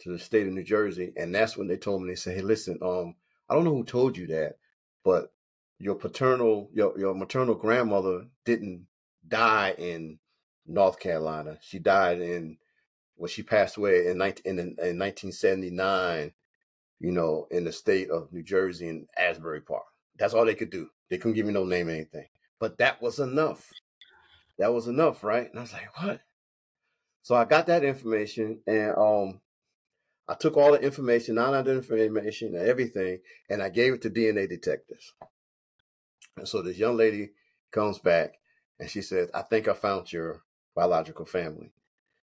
[0.00, 2.42] to the state of New Jersey, and that's when they told me they said, "Hey,
[2.42, 3.16] listen, um,
[3.48, 4.58] I don't know who told you that,
[5.04, 5.32] but
[5.78, 8.86] your paternal, your your maternal grandmother didn't
[9.26, 10.18] die in
[10.68, 11.58] North Carolina.
[11.60, 12.58] She died in
[13.16, 16.32] well, she passed away in 19, in, in 1979.
[17.00, 19.84] You know, in the state of New Jersey in Asbury Park.
[20.18, 20.88] That's all they could do.
[21.08, 22.26] They couldn't give me no name or anything,
[22.58, 23.70] but that was enough.
[24.58, 25.48] That was enough, right?
[25.48, 26.20] And I was like, what?
[27.22, 29.40] So I got that information, and um,
[30.26, 34.48] I took all the information, non-identified information, and everything, and I gave it to DNA
[34.48, 35.12] detectives.
[36.36, 37.30] And so this young lady
[37.70, 38.34] comes back,
[38.80, 40.42] and she says, "I think I found your
[40.80, 41.72] biological family."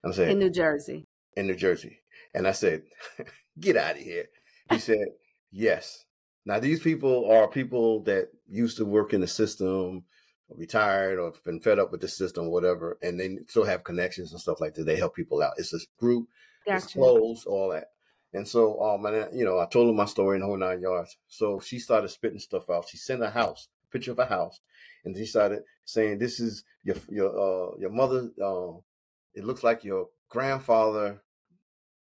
[0.05, 1.07] I'm saying, In New Jersey.
[1.37, 2.01] in New Jersey.
[2.35, 2.83] And I said,
[3.61, 4.27] Get out of here.
[4.71, 5.07] He said,
[5.51, 6.05] Yes.
[6.45, 10.05] Now, these people are people that used to work in the system,
[10.49, 14.41] retired, or been fed up with the system, whatever, and they still have connections and
[14.41, 14.85] stuff like that.
[14.85, 15.53] They help people out.
[15.57, 16.27] It's a group,
[16.67, 16.85] gotcha.
[16.85, 17.89] it's closed, all that.
[18.35, 20.81] And so, um, and you know, I told her my story in the whole nine
[20.81, 21.17] yards.
[21.29, 22.89] So she started spitting stuff out.
[22.89, 24.59] She sent a house, a picture of a house,
[25.05, 28.31] and she started saying, "This is your your uh your mother.
[28.43, 28.79] Uh,
[29.35, 31.23] it looks like your grandfather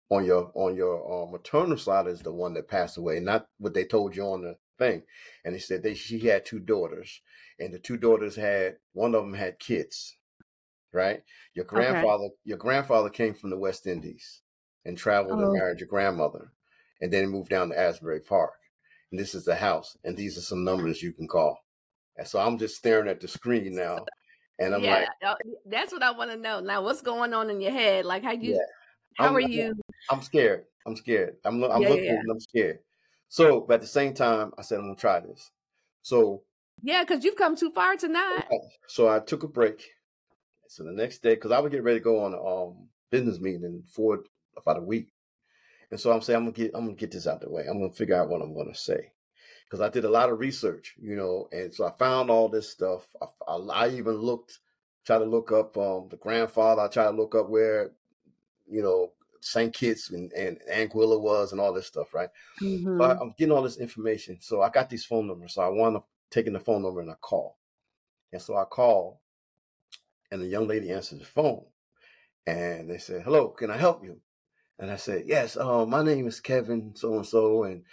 [0.09, 3.75] on your on your uh, maternal side is the one that passed away, not what
[3.75, 5.03] they told you on the thing."
[5.45, 7.21] And he said they she had two daughters,
[7.59, 10.17] and the two daughters had one of them had kids,
[10.93, 11.23] right?
[11.55, 12.35] Your grandfather okay.
[12.45, 14.43] your grandfather came from the West Indies
[14.85, 15.45] and traveled oh.
[15.45, 16.53] and married your grandmother,
[17.01, 18.53] and then moved down to Asbury Park.
[19.11, 21.59] And this is the house, and these are some numbers you can call.
[22.21, 24.05] And so I'm just staring at the screen now,
[24.59, 26.61] and I'm yeah, like, that's what I want to know.
[26.61, 28.05] Now, what's going on in your head?
[28.05, 28.59] Like, how you, yeah,
[29.17, 29.73] how I'm, are you?
[30.11, 30.67] I'm scared.
[30.87, 31.37] I'm scared.
[31.47, 32.21] I'm, I'm yeah, looking yeah.
[32.21, 32.81] and I'm scared.
[33.31, 35.51] So, but at the same time, I said I'm gonna try this.
[36.03, 36.43] So,
[36.83, 38.45] yeah, because you've come too far tonight.
[38.87, 39.83] So I took a break.
[40.69, 43.41] So the next day, because I would get ready to go on a um, business
[43.41, 44.25] meeting for
[44.59, 45.09] about a week,
[45.91, 47.65] and so I'm saying I'm gonna get I'm gonna get this out the way.
[47.67, 49.11] I'm gonna figure out what I'm gonna say
[49.71, 52.69] because I did a lot of research, you know, and so I found all this
[52.69, 53.07] stuff.
[53.23, 54.59] I, I, I even looked,
[55.07, 56.83] tried to look up um, the grandfather.
[56.83, 57.93] I tried to look up where,
[58.69, 59.73] you know, St.
[59.73, 62.31] Kitts and, and Anguilla was and all this stuff, right?
[62.61, 62.99] Mm-hmm.
[62.99, 64.39] So I, am getting all this information.
[64.41, 65.55] So I got these phone numbers.
[65.55, 67.57] So I wound up taking the phone number and I call.
[68.33, 69.21] And so I call,
[70.33, 71.65] and the young lady answers the phone.
[72.47, 74.21] And they said, Hello, can I help you?
[74.81, 77.85] And I said, Yes, uh, my name is Kevin, so and so, and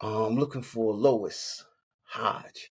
[0.00, 1.64] I'm looking for Lois
[2.04, 2.70] Hodge.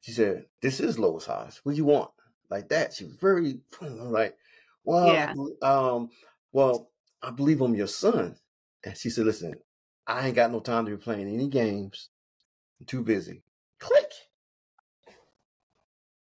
[0.00, 1.58] She said, This is Lois Hodge.
[1.62, 2.10] What do you want?
[2.50, 2.92] Like that.
[2.92, 4.36] She was very like,
[4.84, 5.34] Well, yeah.
[5.62, 6.10] um,
[6.52, 6.90] well,
[7.22, 8.36] I believe I'm your son.
[8.84, 9.54] And she said, Listen,
[10.06, 12.10] I ain't got no time to be playing any games.
[12.80, 13.42] I'm too busy.
[13.78, 14.10] Click.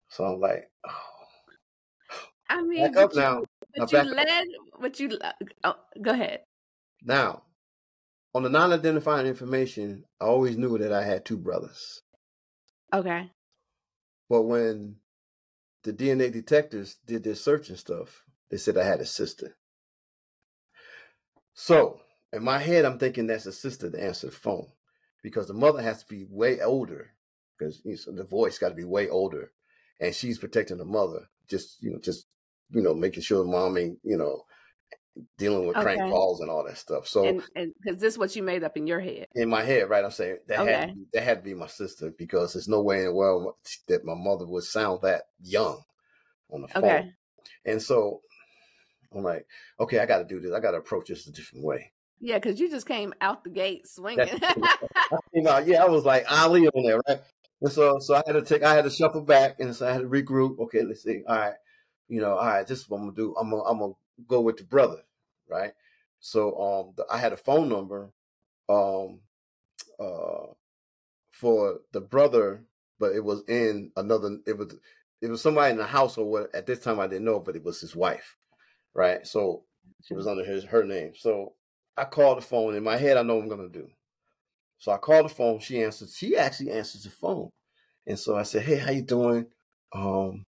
[0.08, 1.04] So I'm like, oh.
[2.48, 3.42] I mean, back up you, now.
[3.76, 4.46] But now you led,
[4.80, 5.18] but you,
[5.64, 6.40] oh, go ahead.
[7.04, 7.42] Now,
[8.38, 12.02] on the non-identifying information, I always knew that I had two brothers.
[12.94, 13.32] Okay.
[14.30, 14.98] But when
[15.82, 19.56] the DNA detectives did their search and stuff, they said I had a sister.
[21.52, 21.98] So
[22.32, 24.68] in my head, I'm thinking that's a sister to answer the phone
[25.20, 27.10] because the mother has to be way older
[27.58, 29.50] because you know, the voice got to be way older,
[29.98, 32.26] and she's protecting the mother, just you know, just
[32.70, 34.42] you know, making sure mom ain't you know
[35.36, 35.96] dealing with okay.
[35.96, 37.06] crank calls and all that stuff.
[37.06, 37.26] So,
[37.56, 40.04] and because this is what you made up in your head, in my head, right?
[40.04, 40.72] I'm saying that okay.
[40.72, 43.54] had that had to be my sister because there's no way in the world
[43.88, 45.82] that my mother would sound that young
[46.50, 46.84] on the phone.
[46.84, 47.10] Okay.
[47.64, 48.20] And so
[49.14, 49.46] I'm like,
[49.80, 50.52] okay, I got to do this.
[50.52, 51.92] I got to approach this a different way.
[52.20, 54.28] Yeah, because you just came out the gate swinging.
[55.32, 57.20] you know, uh, yeah, I was like Ali on there, right?
[57.60, 59.92] And so, so I had to take, I had to shuffle back, and so I
[59.92, 60.58] had to regroup.
[60.58, 61.22] Okay, let's see.
[61.28, 61.54] All right,
[62.08, 63.34] you know, all right, this is what I'm gonna do.
[63.40, 63.92] I'm gonna, I'm gonna
[64.26, 64.98] go with the brother
[65.48, 65.72] right?
[66.20, 68.10] So um, the, I had a phone number
[68.68, 69.20] um,
[70.00, 70.52] uh,
[71.32, 72.64] for the brother,
[72.98, 74.38] but it was in another.
[74.46, 74.74] It was
[75.20, 76.54] it was somebody in the house or what.
[76.54, 78.36] At this time, I didn't know, but it was his wife,
[78.94, 79.26] right?
[79.26, 79.64] So
[80.10, 81.12] it was under his her name.
[81.16, 81.54] So
[81.96, 82.74] I called the phone.
[82.74, 83.88] In my head, I know what I'm gonna do.
[84.78, 85.60] So I called the phone.
[85.60, 86.10] She answered.
[86.10, 87.50] She actually answers the phone,
[88.06, 89.46] and so I said, "Hey, how you doing?
[89.92, 90.44] Um,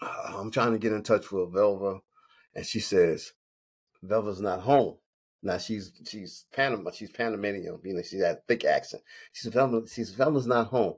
[0.00, 2.00] I'm trying to get in touch with Velva,"
[2.54, 3.32] and she says,
[4.08, 4.96] Velva's not home.
[5.42, 9.02] Now she's she's Panama, she's Panamanian, you know, she had a thick accent.
[9.32, 10.94] She said, Velva, she said, Velva's not home.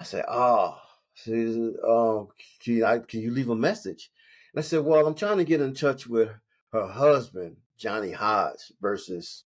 [0.00, 0.78] I said, oh,
[1.14, 4.10] she said, oh, can you, I, can you leave a message?
[4.52, 6.30] And I said, well, I'm trying to get in touch with
[6.72, 9.44] her husband, Johnny Hodge, versus,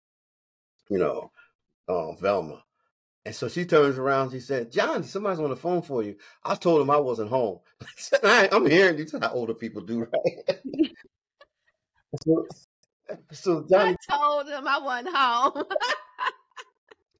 [0.89, 1.32] you know,
[1.89, 2.63] um, Velma.
[3.25, 4.32] And so she turns around.
[4.32, 7.60] She said, "Johnny, somebody's on the phone for you." I told him I wasn't home.
[8.23, 10.60] I "I'm hearing you." That's how older people do, right?
[13.31, 15.63] so Johnny I told him I wasn't home.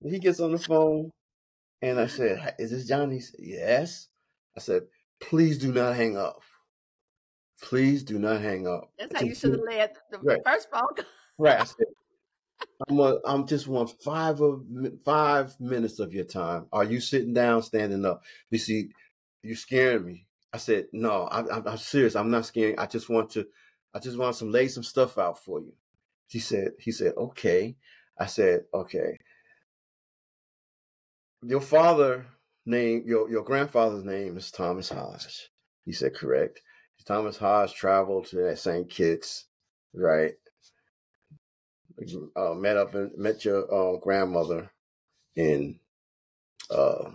[0.12, 1.12] he gets on the phone
[1.82, 3.16] and I said, Is this Johnny?
[3.16, 4.08] He said, yes.
[4.58, 4.84] I said,
[5.20, 6.42] Please do not hang up.
[7.62, 8.92] Please do not hang up.
[8.98, 10.40] That's how you should have led the right.
[10.46, 11.06] first phone call.
[11.38, 11.60] right.
[11.60, 11.88] I said,
[12.88, 14.64] I'm a, I'm just want five of
[15.06, 16.68] five minutes of your time.
[16.72, 18.24] Are you sitting down, standing up?
[18.50, 18.90] You see,
[19.44, 20.28] you're scaring me.
[20.52, 22.16] I said, no, I'm, I'm, I'm serious.
[22.16, 22.76] I'm not scared.
[22.78, 23.46] I just want to
[23.94, 25.74] I just want some lay some stuff out for you.
[26.28, 27.76] She said, he said, okay.
[28.18, 29.18] I said, okay.
[31.42, 32.26] Your father
[32.66, 35.50] name, your, your grandfather's name is Thomas Hodge.
[35.86, 36.62] He said, correct.
[37.06, 38.90] Thomas Hodge traveled to that St.
[38.90, 39.46] Kitts,
[39.94, 40.34] right?
[42.36, 44.72] uh, met up and met your uh, grandmother
[45.36, 45.80] in
[46.70, 47.12] uh,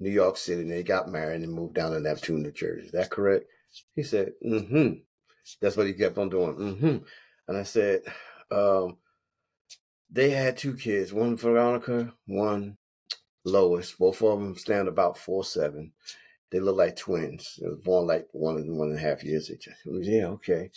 [0.00, 2.86] New York City, and they got married and moved down to Neptune, New Jersey.
[2.86, 3.46] Is that correct?
[3.94, 5.00] He said, "Mm-hmm."
[5.60, 6.54] That's what he kept on doing.
[6.54, 6.96] Mm-hmm.
[7.48, 8.02] And I said,
[8.50, 8.98] um,
[10.10, 12.76] they had two kids, one Veronica, one
[13.44, 13.92] Lois.
[13.92, 15.92] Both of them stand about four seven.
[16.50, 17.58] They look like twins.
[17.60, 19.68] They was born like one and one and a half years each.
[19.84, 20.70] Yeah, okay.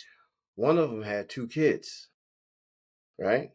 [0.54, 2.08] One of them had two kids,
[3.18, 3.50] right?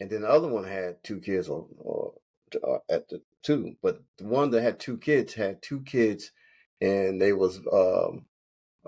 [0.00, 2.14] And then the other one had two kids, or, or,
[2.62, 3.76] or at the two.
[3.82, 6.32] But the one that had two kids had two kids,
[6.80, 8.26] and they was um,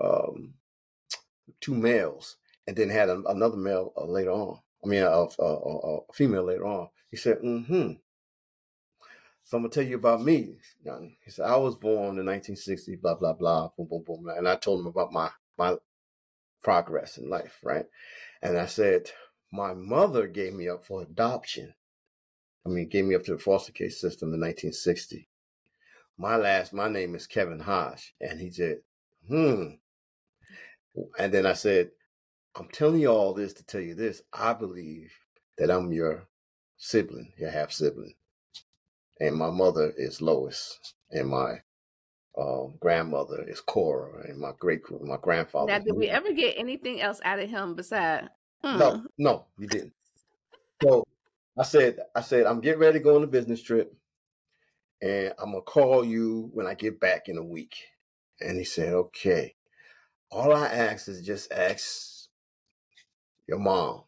[0.03, 0.53] um,
[1.61, 2.37] two males,
[2.67, 4.59] and then had a, another male uh, later on.
[4.83, 6.89] I mean, a, a, a, female later on.
[7.11, 7.93] He said, mm-hmm.
[9.43, 10.57] So I'm gonna tell you about me.
[11.23, 13.69] He said, "I was born in 1960." Blah blah blah.
[13.75, 14.29] Boom boom boom.
[14.37, 15.75] And I told him about my my
[16.61, 17.85] progress in life, right?
[18.41, 19.09] And I said,
[19.51, 21.73] my mother gave me up for adoption.
[22.65, 25.27] I mean, gave me up to the foster care system in 1960.
[26.17, 28.13] My last, my name is Kevin Hodge.
[28.21, 28.79] And he said,
[29.27, 29.75] hmm.
[31.17, 31.91] And then I said,
[32.55, 34.21] I'm telling you all this to tell you this.
[34.33, 35.11] I believe
[35.57, 36.27] that I'm your
[36.77, 38.15] sibling, your half sibling.
[39.19, 40.79] And my mother is Lois,
[41.11, 41.61] and my
[42.39, 45.73] um, grandmother is Cora, and my great my grandfather.
[45.73, 48.29] Now, did we ever get anything else out of him besides?
[48.63, 48.79] Hmm.
[48.79, 49.93] No, no, we didn't.
[50.81, 51.05] So
[51.57, 53.93] I said, I said, I'm getting ready to go on a business trip,
[55.01, 57.75] and I'm gonna call you when I get back in a week.
[58.39, 59.55] And he said, okay.
[60.31, 62.27] All I ask is just ask
[63.47, 64.03] your mom.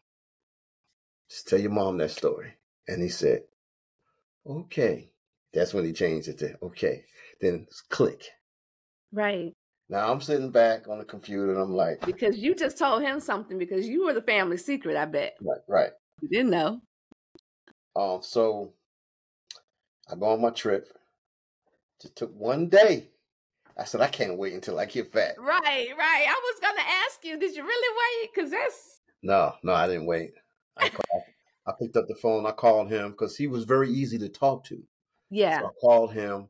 [1.28, 2.54] Just tell your mom that story.
[2.86, 3.42] And he said,
[4.46, 5.10] okay.
[5.52, 7.04] That's when he changed it to okay.
[7.40, 8.24] Then click.
[9.12, 9.52] Right.
[9.88, 13.20] Now I'm sitting back on the computer and I'm like Because you just told him
[13.20, 15.36] something because you were the family secret, I bet.
[15.42, 15.90] Right, right.
[16.22, 16.80] You didn't know.
[17.94, 18.72] Um, so
[20.10, 20.88] I go on my trip.
[22.00, 23.10] Just took one day.
[23.76, 25.34] I said, I can't wait until I get back.
[25.38, 26.26] Right, right.
[26.28, 28.30] I was gonna ask you, did you really wait?
[28.34, 30.32] Because that's no, no, I didn't wait.
[30.76, 31.22] I called,
[31.66, 32.46] I picked up the phone.
[32.46, 34.82] I called him because he was very easy to talk to.
[35.30, 35.60] Yeah.
[35.60, 36.48] So I called him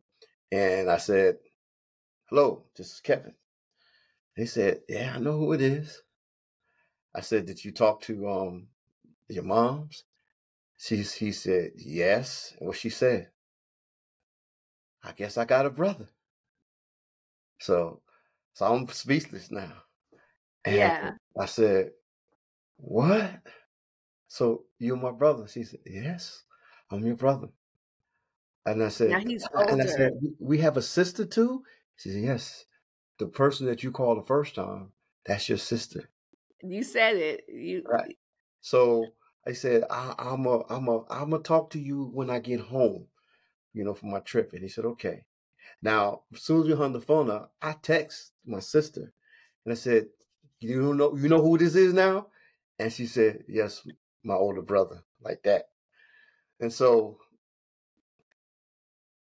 [0.50, 1.36] and I said,
[2.28, 3.34] Hello, this is Kevin.
[4.34, 6.02] He said, Yeah, I know who it is.
[7.14, 8.68] I said, Did you talk to um
[9.28, 10.04] your mom's?
[10.78, 12.54] She he said, Yes.
[12.58, 13.28] And what she said,
[15.04, 16.08] I guess I got a brother.
[17.62, 18.02] So
[18.54, 19.72] so I'm speechless now.
[20.64, 21.10] And yeah.
[21.38, 21.90] I said,
[22.76, 23.40] What?
[24.28, 25.46] So you're my brother?
[25.48, 26.44] She said, Yes,
[26.90, 27.48] I'm your brother.
[28.64, 29.72] And I said, now he's older.
[29.72, 31.64] and I said, we have a sister too.
[31.96, 32.64] She said, yes.
[33.18, 34.92] The person that you called the first time,
[35.26, 36.08] that's your sister.
[36.62, 37.44] You said it.
[37.48, 38.16] You right.
[38.60, 39.06] So
[39.46, 42.60] I said, I, I'm a, I'm a, I'm gonna talk to you when I get
[42.60, 43.06] home,
[43.72, 44.52] you know, for my trip.
[44.52, 45.24] And he said, okay.
[45.82, 49.12] Now, as soon as we hung the phone up, I text my sister,
[49.64, 50.06] and I said,
[50.60, 52.28] you know, you know who this is now?
[52.78, 53.86] And she said, yes,
[54.22, 55.70] my older brother, like that.
[56.60, 57.18] And so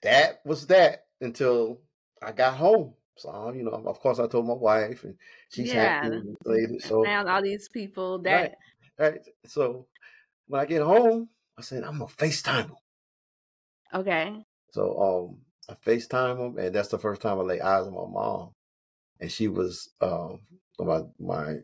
[0.03, 1.80] that was that until
[2.22, 2.94] I got home.
[3.16, 5.16] So you know, of course, I told my wife, and
[5.48, 6.03] she's yeah.
[6.03, 6.78] happy.
[6.80, 8.57] So found all these people that
[8.98, 9.20] right, right.
[9.46, 9.86] So
[10.46, 11.28] when I get home,
[11.59, 12.70] I said I'm gonna FaceTime.
[13.94, 14.44] Okay.
[14.70, 15.38] So um,
[15.72, 18.54] I FaceTime them, and that's the first time I lay eyes on my mom,
[19.20, 20.40] and she was um,
[20.78, 21.56] my my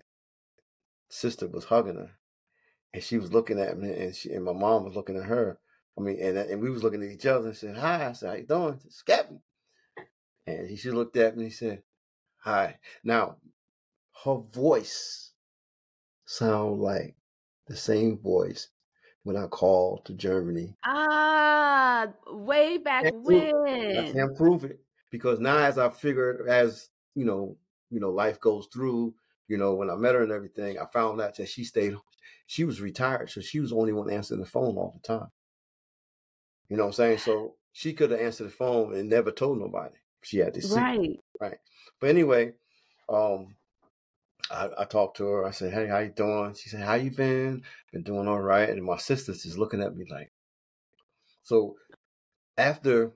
[1.10, 2.10] sister was hugging her,
[2.94, 5.58] and she was looking at me, and she and my mom was looking at her,
[5.98, 8.28] I mean, and and we was looking at each other and said, "Hi." I said,
[8.28, 9.42] "How you doing?" Captain.
[10.46, 11.82] And he looked at me and said,
[12.38, 13.36] "Hi." Now,
[14.24, 15.32] her voice
[16.24, 17.16] sound like
[17.66, 18.68] the same voice
[19.28, 20.74] when I called to Germany.
[20.86, 23.98] Ah, way back can't when.
[23.98, 27.54] I can't prove it because now, as I figured, as you know,
[27.90, 29.12] you know, life goes through.
[29.46, 31.94] You know, when I met her and everything, I found out that she stayed.
[32.46, 35.28] She was retired, so she was the only one answering the phone all the time.
[36.70, 37.18] You know what I'm saying?
[37.18, 39.96] So she could have answered the phone and never told nobody.
[40.22, 41.20] She had this right, secret.
[41.38, 41.58] right.
[42.00, 42.54] But anyway,
[43.10, 43.56] um,
[44.50, 45.46] I, I, talked to her.
[45.46, 47.62] I said, "Hey, how you doing?" She said, "How you been?
[47.92, 50.30] Been doing all right." And my sister's just looking at me like.
[51.42, 51.76] So,
[52.56, 53.12] after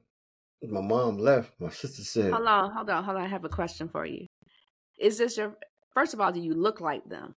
[0.62, 3.22] my mom left, my sister said, "Hold on, hold on, hold on.
[3.24, 4.26] I have a question for you.
[4.98, 5.56] Is this your
[5.94, 6.32] first of all?
[6.32, 7.34] Do you look like them?"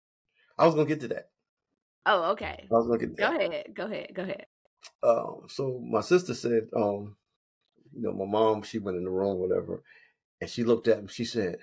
[0.57, 1.29] I was gonna get to that.
[2.05, 2.67] Oh, okay.
[2.71, 3.15] I was gonna get.
[3.15, 3.65] Go ahead.
[3.73, 4.11] Go ahead.
[4.13, 4.45] Go ahead.
[5.01, 7.15] Um, so my sister said, um,
[7.93, 9.81] you know, my mom, she went in the room, whatever,
[10.41, 11.07] and she looked at me.
[11.09, 11.59] She said,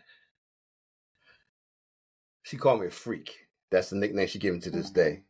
[2.43, 3.47] she called me a freak.
[3.71, 5.23] That's the nickname she gave me to this day.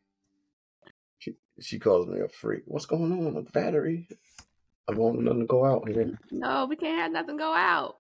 [1.19, 2.63] she she calls me a freak.
[2.67, 3.37] What's going on?
[3.37, 4.09] A battery?
[4.89, 6.19] I don't want nothing to go out here.
[6.31, 7.99] No, we can't have nothing go out.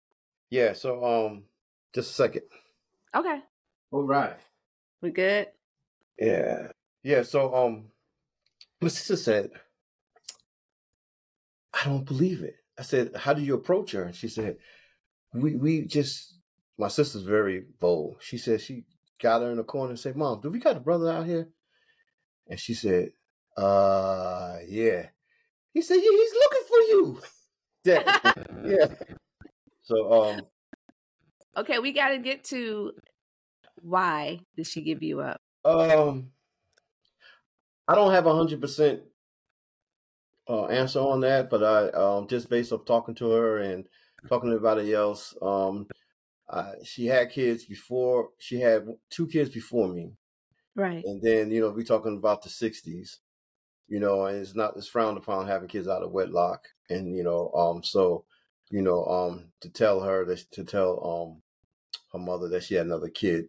[0.50, 0.72] Yeah.
[0.72, 1.44] So um,
[1.94, 2.42] just a second.
[3.14, 3.40] Okay.
[3.92, 4.36] All right.
[5.00, 5.48] We good?
[6.18, 6.68] Yeah.
[7.02, 7.22] Yeah.
[7.22, 7.84] So um,
[8.80, 9.50] my sister said,
[11.72, 12.56] I don't believe it.
[12.78, 14.04] I said, How do you approach her?
[14.04, 14.56] And she said,
[15.32, 16.34] We we just
[16.78, 18.16] my sister's very bold.
[18.20, 18.84] She said she
[19.20, 21.48] got her in the corner and said, Mom, do we got a brother out here?
[22.48, 23.10] And she said,
[23.56, 25.06] Uh yeah.
[25.72, 27.20] He said, Yeah, he's looking for you.
[27.84, 28.20] yeah.
[28.64, 28.86] yeah.
[29.82, 30.42] So um
[31.56, 32.92] Okay, we gotta get to
[33.82, 35.40] why did she give you up?
[35.64, 36.30] um
[37.88, 39.00] I don't have a hundred percent
[40.48, 43.86] uh, answer on that, but I um, just based off talking to her and
[44.28, 45.86] talking to everybody else, um,
[46.50, 48.30] uh, she had kids before.
[48.38, 50.16] She had two kids before me,
[50.74, 51.06] Right.
[51.06, 53.20] and then you know we're talking about the '60s,
[53.88, 57.22] you know, and it's not it's frowned upon having kids out of wedlock, and you
[57.24, 58.26] know, um, so
[58.70, 61.42] you know, um, to tell her that to tell um
[62.12, 63.48] her mother that she had another kid,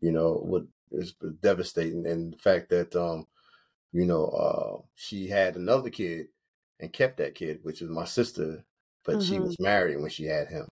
[0.00, 3.26] you know, would is devastating, and the fact that um
[3.92, 6.28] you know, uh, she had another kid
[6.80, 8.64] and kept that kid, which is my sister,
[9.04, 9.40] but she Mhm.
[9.40, 10.68] was married when she had him,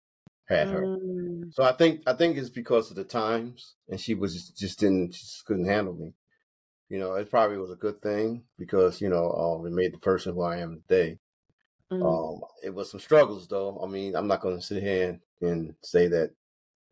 [0.50, 0.92] had her.
[0.92, 4.58] Mm, So I think I think it's because of the times, and she was just,
[4.58, 6.14] just didn't she just couldn't handle me.
[6.90, 10.00] You know, it probably was a good thing because you know um, it made the
[10.00, 11.20] person who I am today.
[11.92, 12.02] mm.
[12.02, 13.82] Um, it was some struggles though.
[13.84, 15.10] I mean, I'm not going to sit here
[15.42, 16.32] and, and say that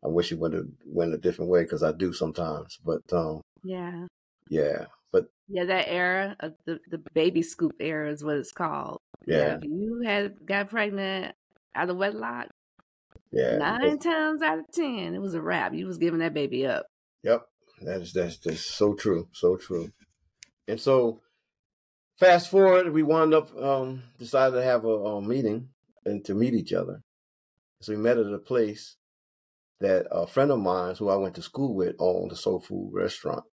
[0.03, 2.79] I wish it would have went a different way because I do sometimes.
[2.85, 4.07] But um, yeah.
[4.49, 8.99] yeah, but Yeah, that era of the, the baby scoop era is what it's called.
[9.25, 11.35] yeah, If you had got pregnant
[11.75, 12.47] out of wedlock,
[13.31, 13.57] yeah.
[13.57, 15.73] nine times out of ten, it was a wrap.
[15.73, 16.85] You was giving that baby up.
[17.23, 17.47] Yep,
[17.81, 19.91] that is that's that's so true, so true.
[20.67, 21.21] And so,
[22.17, 25.69] fast forward, we wound up um, decided to have a, a meeting
[26.05, 27.01] and to meet each other.
[27.81, 28.95] So we met at a place
[29.79, 32.89] that a friend of mine, who I went to school with, owned a soul food
[32.93, 33.43] restaurant.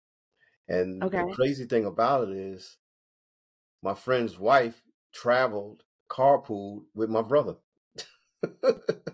[0.66, 1.18] And Okay.
[1.18, 2.78] the crazy thing about it is,
[3.82, 7.56] my friend's wife traveled carpooled with my brother.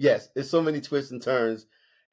[0.00, 1.66] yes, it's so many twists and turns.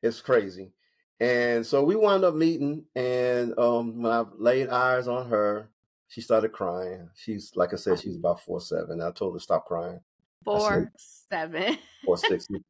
[0.04, 0.74] It's crazy.
[1.20, 5.72] And so we wound up meeting, and um, when I laid eyes on her,
[6.10, 7.10] she started crying.
[7.16, 9.02] She's like I said, she's about four seven.
[9.02, 10.00] I told her stop crying.
[10.44, 10.92] Four,
[11.32, 11.78] seven.
[12.06, 12.48] Four six.
[12.48, 12.62] the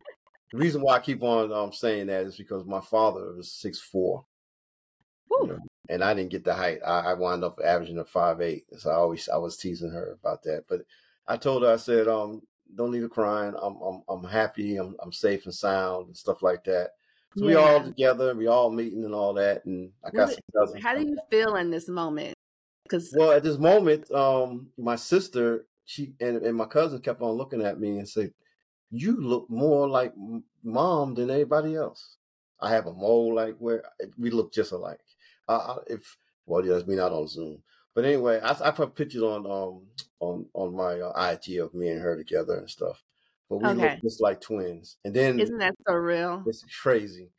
[0.53, 4.23] reason why I keep on um, saying that is because my father was six four,
[5.29, 5.59] know,
[5.89, 6.79] and I didn't get the height.
[6.85, 8.63] I, I wound up averaging a five eight.
[8.77, 10.63] So I always I was teasing her about that.
[10.69, 10.83] But
[11.27, 12.43] I told her I said, um,
[12.75, 13.53] don't need to crying.
[13.61, 14.77] I'm I'm I'm happy.
[14.77, 16.91] I'm I'm safe and sound and stuff like that.
[17.37, 20.43] So we all together, we all meeting and all that, and I got What- some
[20.55, 20.83] cousins.
[20.83, 22.33] How do you feel in this moment?
[22.83, 27.31] Because Well, at this moment, um, my sister, she and, and my cousin kept on
[27.31, 28.33] looking at me and said,
[28.91, 30.13] "You look more like
[30.63, 32.17] mom than anybody else."
[32.59, 33.83] I have a mole like where
[34.17, 35.01] we look just alike.
[35.47, 37.61] I, if well, yes, we not on Zoom,
[37.97, 39.87] but anyway, I, I put pictures on um
[40.19, 43.03] on on my uh, IG of me and her together and stuff.
[43.49, 43.89] But we Okay.
[43.89, 44.97] look just like twins.
[45.03, 46.43] And then isn't that so real?
[46.45, 47.31] it's crazy.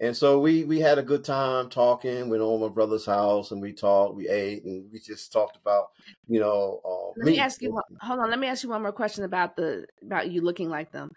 [0.00, 2.30] And so we we had a good time talking.
[2.30, 5.88] Went on my brother's house and we talked, we ate, and we just talked about
[6.28, 6.80] you know.
[6.82, 7.40] Uh, Let me meat.
[7.40, 7.78] ask you.
[8.00, 8.30] Hold on.
[8.30, 11.10] Let me ask you one more question about the about you looking like them.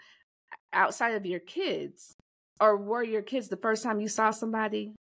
[0.74, 2.16] Outside of your kids,
[2.60, 4.94] or were your kids the first time you saw somebody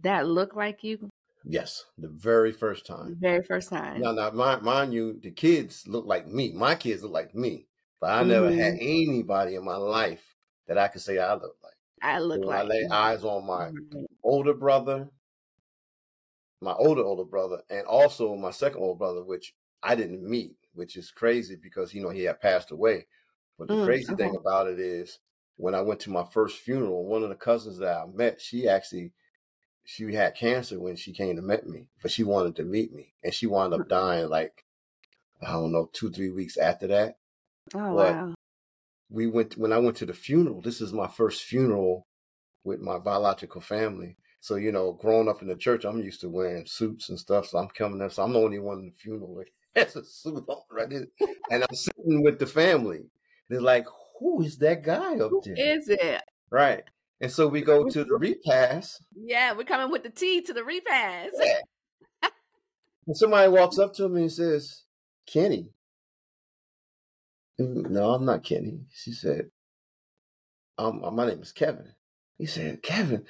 [0.00, 1.10] that looked like you?
[1.44, 3.16] Yes, the very first The time.
[3.16, 4.04] very first time.
[4.04, 6.52] Now, now, mind, mind you, the kids look like me.
[6.52, 7.68] My kids look like me,
[8.00, 8.78] but I never had Mm-hmm.
[8.80, 10.36] anybody in my life
[10.66, 11.74] that I could say I look like.
[12.02, 12.92] I look when I like lay you.
[12.92, 14.08] eyes on my Right.
[14.24, 15.10] older brother,
[16.60, 20.96] my older older brother, and also my second older brother, which I didn't meet, which
[20.96, 23.06] is crazy because you know he had passed away.
[23.58, 25.20] But the Mm, crazy thing about it is
[25.56, 28.68] when I went to my first funeral, one of the cousins that I met, she
[28.68, 29.12] actually
[29.90, 33.14] she had cancer when she came to meet me, but she wanted to meet me,
[33.24, 33.80] and she wound Mm.
[33.80, 34.64] up dying like
[35.40, 37.16] I don't know two three weeks after that.
[37.74, 38.34] Oh But wow.
[39.08, 40.60] we went when I went to the funeral.
[40.60, 42.06] This is my first funeral
[42.64, 44.16] with my biological family.
[44.40, 47.46] So you know, growing up in the church, I'm used to wearing suits and stuff.
[47.46, 48.12] So I'm coming up.
[48.12, 49.48] So I'm the only one in the funeral that
[49.86, 50.92] has a suit on, right?
[51.50, 53.06] And I'm sitting with the family.
[53.48, 53.86] They're like,
[54.20, 56.20] "Who is that guy up Who there?" is it?
[56.50, 56.84] Right.
[57.20, 59.02] And so we go to the repast.
[59.14, 61.34] Yeah, we're coming with the tea to the repast.
[61.40, 61.60] Yeah.
[63.06, 64.84] And somebody walks up to me and says,
[65.26, 65.72] "Kenny."
[67.60, 68.80] "Mm, No, I'm not Kenny.
[68.92, 69.50] She said,
[70.76, 71.92] um, my name is Kevin.
[72.36, 73.24] He said, Kevin,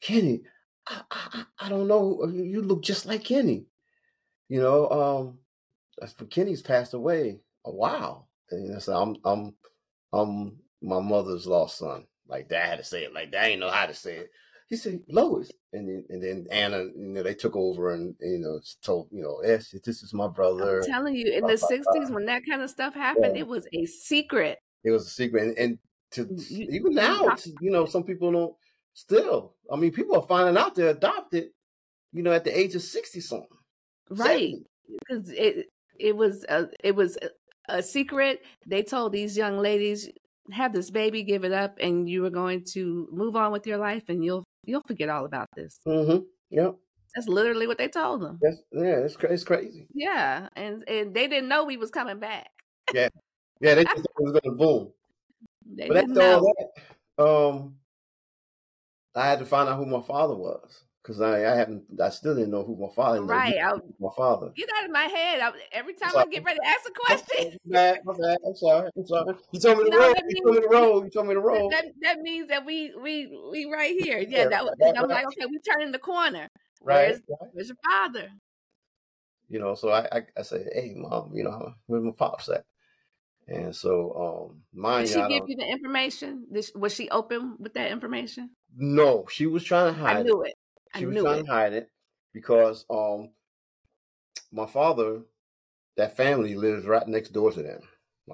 [0.00, 0.42] Kenny,
[0.86, 2.24] I, I, I I don't know.
[2.28, 3.66] You you look just like Kenny.
[4.48, 5.38] you know, um,
[6.30, 8.28] Kenny's passed away a while.
[8.50, 9.54] And know, so I'm I'm
[10.12, 12.06] I'm my mother's lost son.
[12.28, 13.42] Like that, I had to say it like that.
[13.42, 14.30] I didn't know how to say it.
[14.68, 18.38] He said Lois, and then and then Anna, you know, they took over and you
[18.38, 20.80] know told you know, yes, this is my brother.
[20.80, 23.42] I'm telling you, in the '60s when that kind of stuff happened, yeah.
[23.42, 24.58] it was a secret.
[24.82, 25.78] It was a secret, and, and
[26.12, 28.54] to you, even now, you know, some people don't.
[28.96, 31.48] Still, I mean, people are finding out they're adopted.
[32.12, 33.48] You know, at the age of sixty something.
[34.08, 34.54] Right,
[34.88, 35.66] because it
[35.98, 37.18] it was a, it was
[37.68, 38.40] a secret.
[38.66, 40.08] They told these young ladies,
[40.52, 43.78] have this baby, give it up, and you are going to move on with your
[43.78, 45.78] life, and you'll you'll forget all about this.
[45.86, 46.24] Mm-hmm.
[46.50, 46.76] Yep.
[47.14, 48.38] That's literally what they told them.
[48.42, 49.86] That's, yeah, it's it's crazy.
[49.94, 52.50] Yeah, and and they didn't know we was coming back.
[52.92, 53.08] yeah,
[53.60, 54.92] yeah, they just thought it was gonna boom.
[55.76, 56.52] They but didn't know.
[57.16, 57.76] That, um,
[59.14, 62.34] I had to find out who my father was because I, I haven't, I still
[62.34, 63.20] didn't know who my father.
[63.20, 63.28] was.
[63.28, 64.50] Right, I, my father.
[64.56, 65.40] Get out of my head.
[65.40, 67.58] I, every time I get ready to ask a question.
[67.66, 68.38] My bad, my bad.
[68.46, 68.90] I'm sorry.
[68.96, 69.34] I'm sorry.
[69.52, 70.14] You told me the no, road.
[70.26, 71.04] You told me the road.
[71.04, 71.72] You told me the road.
[71.72, 74.18] That, that means that we we we right here.
[74.18, 74.74] Yeah, yeah that was.
[74.80, 75.24] Right, I'm right.
[75.24, 76.48] like, okay, we turning the corner.
[76.80, 77.08] Right.
[77.08, 77.50] Where's, right.
[77.52, 78.30] where's your father?
[79.50, 82.64] You know, so I I, I say, hey, mom, you know, where's my pops at?
[83.46, 86.46] And so, um, mind Did she give you the information?
[86.74, 88.50] was she open with that information?
[88.74, 90.16] No, she was trying to hide.
[90.16, 90.54] I knew it.
[90.94, 91.46] I she was trying it.
[91.46, 91.90] to hide it
[92.32, 93.32] because um
[94.52, 95.22] my father,
[95.96, 97.80] that family lives right next door to them,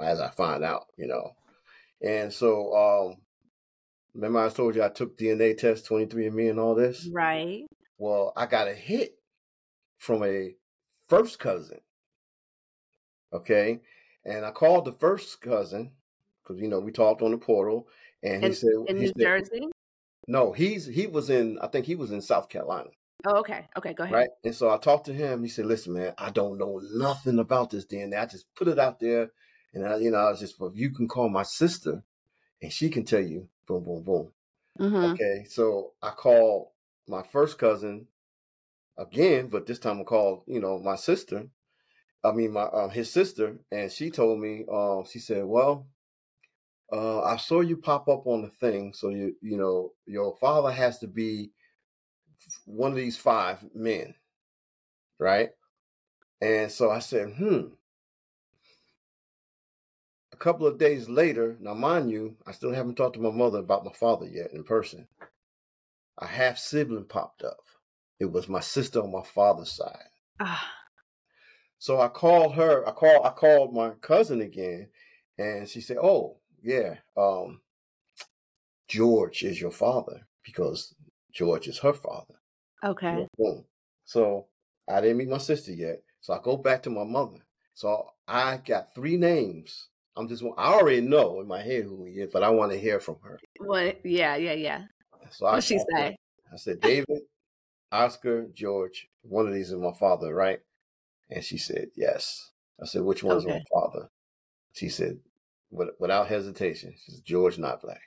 [0.03, 1.33] as I find out, you know.
[2.03, 3.23] And so um
[4.15, 7.09] remember I told you I took DNA test 23andMe and all this?
[7.13, 7.67] Right.
[7.99, 9.19] Well, I got a hit
[9.99, 10.57] from a
[11.09, 11.81] first cousin.
[13.33, 13.81] Okay.
[14.25, 15.93] And I called the first cousin
[16.43, 17.89] because you know we talked on the portal,
[18.23, 19.69] and he said in he New said, Jersey.
[20.31, 21.59] No, he's he was in.
[21.61, 22.91] I think he was in South Carolina.
[23.27, 23.69] Oh, okay.
[23.77, 24.15] Okay, go ahead.
[24.15, 24.29] Right.
[24.45, 25.43] And so I talked to him.
[25.43, 28.17] He said, "Listen, man, I don't know nothing about this DNA.
[28.17, 29.33] I just put it out there,
[29.75, 32.05] and I, you know, I was just, well, you can call my sister,
[32.63, 34.33] and she can tell you." Boom, boom, boom.
[34.79, 35.13] Mm-hmm.
[35.15, 35.47] Okay.
[35.49, 36.69] So I called
[37.09, 38.07] my first cousin
[38.97, 41.49] again, but this time I called, you know, my sister.
[42.23, 44.65] I mean, my um, his sister, and she told me.
[44.73, 45.89] Uh, she said, "Well,
[46.93, 48.93] uh, I saw you pop up on the thing.
[48.95, 51.53] So you you know your father has to be
[52.65, 54.15] one of these five men,
[55.19, 55.51] right?
[56.41, 57.61] And so I said, hmm.
[60.33, 63.59] A couple of days later, now mind you, I still haven't talked to my mother
[63.59, 65.07] about my father yet in person.
[66.19, 67.59] A half sibling popped up.
[68.19, 70.09] It was my sister on my father's side.
[70.41, 70.73] Ah.
[71.79, 72.87] So I called her.
[72.87, 73.27] I called.
[73.27, 74.89] I called my cousin again,
[75.39, 77.61] and she said, "Oh, yeah, um,
[78.89, 80.95] George is your father because
[81.33, 82.35] George is her father.
[82.85, 83.27] Okay.
[83.39, 83.65] Boom.
[84.05, 84.47] So
[84.89, 86.03] I didn't meet my sister yet.
[86.21, 87.39] So I go back to my mother.
[87.75, 89.89] So I got three names.
[90.17, 92.79] I'm just I already know in my head who he is, but I want to
[92.79, 93.39] hear from her.
[93.59, 94.05] What?
[94.05, 94.83] yeah, yeah, yeah.
[95.31, 96.17] So what she say?
[96.53, 97.21] I said, David,
[97.93, 100.61] Oscar, George, one of these is my father, right?
[101.31, 102.51] And she said, Yes.
[102.83, 103.55] I said, Which one's okay.
[103.55, 104.11] my father?
[104.73, 105.19] She said,
[105.71, 106.95] without hesitation.
[107.05, 108.03] she's George, not black.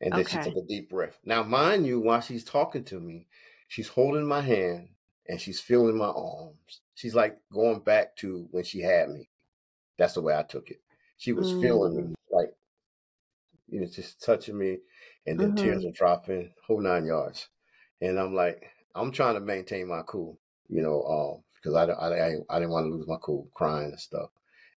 [0.00, 0.42] And then okay.
[0.42, 1.18] she took a deep breath.
[1.24, 3.26] Now, mind you, while she's talking to me,
[3.68, 4.88] she's holding my hand
[5.28, 6.80] and she's feeling my arms.
[6.94, 9.28] She's like going back to when she had me.
[9.98, 10.80] That's the way I took it.
[11.18, 11.60] She was mm.
[11.60, 12.14] feeling me, mm.
[12.30, 12.50] like,
[13.68, 14.78] you know, just touching me,
[15.26, 15.64] and then mm-hmm.
[15.64, 17.48] tears are dropping, whole nine yards.
[18.00, 20.38] And I'm like, I'm trying to maintain my cool,
[20.68, 24.00] you know, um, because I, I, I didn't want to lose my cool crying and
[24.00, 24.30] stuff.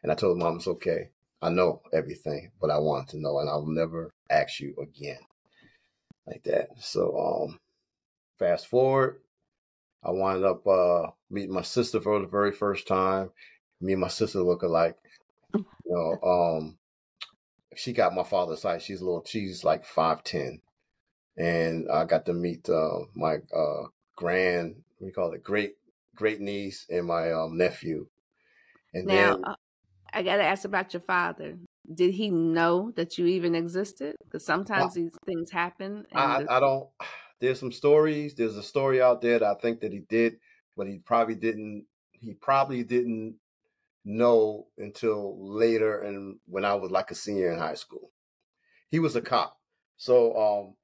[0.03, 1.09] And I told mom it's okay.
[1.43, 5.19] I know everything, but I want to know, and I'll never ask you again
[6.25, 6.69] like that.
[6.79, 7.17] So,
[7.49, 7.59] um,
[8.39, 9.19] fast forward,
[10.01, 13.31] I wound up uh, meeting my sister for the very first time.
[13.81, 14.95] Me and my sister look alike.
[15.53, 16.77] You know, um,
[17.75, 18.81] she got my father's side.
[18.81, 19.25] She's a little.
[19.25, 20.61] She's like five ten,
[21.37, 24.83] and I got to meet uh, my uh, grand.
[25.01, 25.75] We call it great
[26.15, 28.07] great niece and my um, nephew.
[28.93, 29.55] And now, then, uh,
[30.13, 31.57] I got to ask about your father.
[31.93, 34.15] Did he know that you even existed?
[34.23, 36.05] Because sometimes these things happen.
[36.13, 36.89] I, I don't.
[37.41, 38.35] There's some stories.
[38.35, 40.37] There's a story out there that I think that he did,
[40.77, 41.85] but he probably didn't.
[42.13, 43.35] He probably didn't
[44.05, 48.11] know until later, and when I was like a senior in high school.
[48.91, 49.57] He was a cop,
[49.97, 50.75] so um,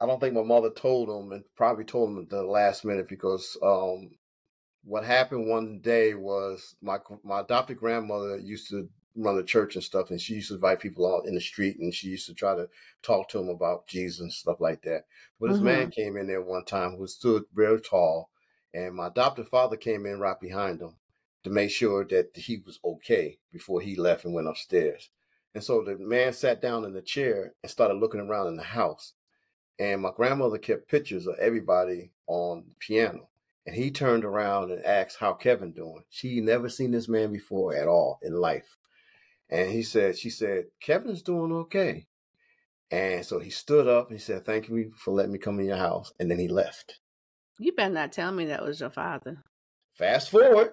[0.00, 3.08] I don't think my mother told him, and probably told him at the last minute
[3.08, 4.10] because um,
[4.88, 9.84] what happened one day was my my adopted grandmother used to run the church and
[9.84, 12.34] stuff, and she used to invite people out in the street, and she used to
[12.34, 12.68] try to
[13.02, 15.04] talk to them about Jesus and stuff like that.
[15.38, 15.66] But this mm-hmm.
[15.66, 18.30] man came in there one time who stood very tall,
[18.72, 20.96] and my adopted father came in right behind him
[21.44, 25.10] to make sure that he was okay before he left and went upstairs.
[25.54, 28.62] And so the man sat down in the chair and started looking around in the
[28.62, 29.12] house.
[29.78, 33.28] And my grandmother kept pictures of everybody on the piano.
[33.68, 36.02] And he turned around and asked how Kevin doing.
[36.08, 38.78] She never seen this man before at all in life.
[39.50, 42.06] And he said, she said, Kevin's doing okay.
[42.90, 44.08] And so he stood up.
[44.08, 46.14] and He said, thank you for letting me come in your house.
[46.18, 47.00] And then he left.
[47.58, 49.44] You better not tell me that was your father.
[49.92, 50.72] Fast forward.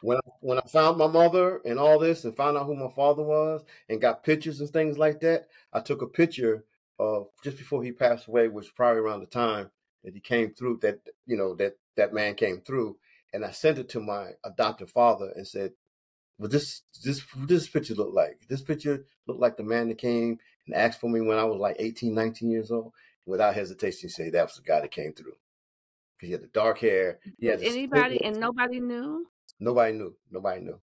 [0.00, 2.90] when I, when I found my mother and all this and found out who my
[2.96, 6.64] father was and got pictures and things like that, I took a picture
[6.98, 9.70] of just before he passed away, which probably around the time
[10.06, 12.96] that he came through that you know that that man came through,
[13.34, 15.72] and I sent it to my adoptive father and said,
[16.38, 18.40] "Well, this this this picture look like?
[18.48, 21.58] This picture looked like the man that came and asked for me when I was
[21.58, 22.92] like 18, 19 years old."
[23.26, 25.34] Without hesitation, say that was the guy that came through.
[26.16, 27.18] Because he had the dark hair.
[27.40, 29.26] He had anybody and nobody knew.
[29.58, 30.14] Nobody knew.
[30.30, 30.80] Nobody knew.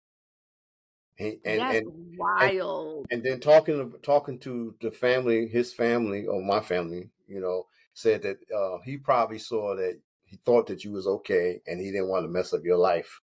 [1.17, 3.07] He, and, That's and, wild.
[3.11, 7.67] And, and, then talking talking to the family, his family or my family, you know,
[7.99, 11.91] said that uh, he probably saw that he thought that you was okay, and he
[11.91, 13.21] didn't want to mess up your life.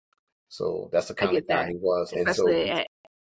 [0.48, 2.12] So that's the kind of guy he was.
[2.12, 2.86] Especially and so, at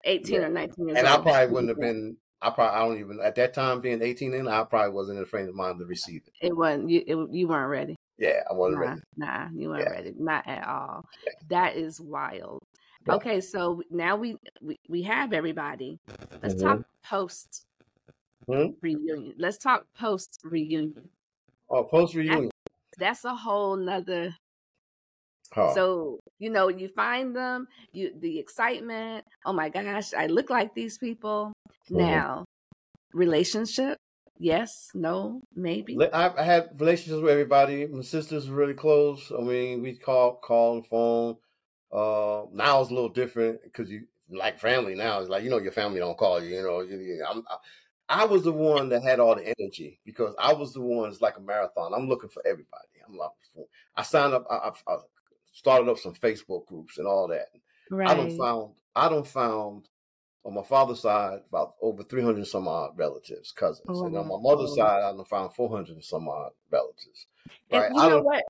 [0.06, 0.48] eighteen yeah.
[0.48, 1.06] or nineteen years old.
[1.06, 1.28] and old.
[1.28, 2.18] I probably wouldn't have been.
[2.42, 5.24] I probably I don't even at that time being eighteen, and I probably wasn't in
[5.24, 6.48] the frame of mind to receive it.
[6.48, 7.04] It wasn't you.
[7.06, 7.96] It, you weren't ready.
[8.18, 9.02] Yeah, I wasn't nah, ready.
[9.18, 9.92] Nah, you weren't yeah.
[9.92, 10.14] ready.
[10.18, 11.06] Not at all.
[11.26, 11.34] Yeah.
[11.50, 12.64] That is wild.
[13.08, 16.00] Okay, so now we, we we have everybody.
[16.44, 16.68] Let's mm-hmm.
[16.68, 17.66] talk post
[18.48, 18.74] mm-hmm.
[18.82, 19.34] reunion.
[19.38, 21.10] Let's talk post reunion.
[21.70, 22.50] Oh, post reunion.
[22.98, 24.36] That's, that's, a whole nother.
[25.56, 25.74] Oh.
[25.74, 29.26] So you know, you find them, you the excitement.
[29.46, 31.54] Oh my gosh, I look like these people
[31.90, 31.98] mm-hmm.
[31.98, 32.46] now.
[33.12, 33.98] Relationship,
[34.38, 35.98] yes, no, maybe.
[36.14, 37.88] I, I had relationships with everybody.
[37.88, 39.32] My sisters were really close.
[39.38, 41.36] I mean, we call call on the phone.
[41.92, 45.20] Uh, now it's a little different because you like family now.
[45.20, 46.56] It's like you know your family don't call you.
[46.56, 47.56] You know, you, I'm, I,
[48.10, 51.10] I was the one that had all the energy because I was the one.
[51.10, 51.94] It's like a marathon.
[51.96, 52.88] I'm looking for everybody.
[53.08, 53.30] I'm like,
[53.96, 54.46] I signed up.
[54.50, 54.98] I, I
[55.54, 57.48] started up some Facebook groups and all that.
[57.92, 58.10] Right.
[58.10, 58.74] I don't found.
[58.96, 59.88] I don't found
[60.44, 64.38] on my father's side about over 300 some odd relatives, cousins, oh, and on my
[64.40, 67.28] mother's side I don't found 400 some odd relatives.
[67.72, 67.86] Right?
[67.86, 68.44] And you I know what?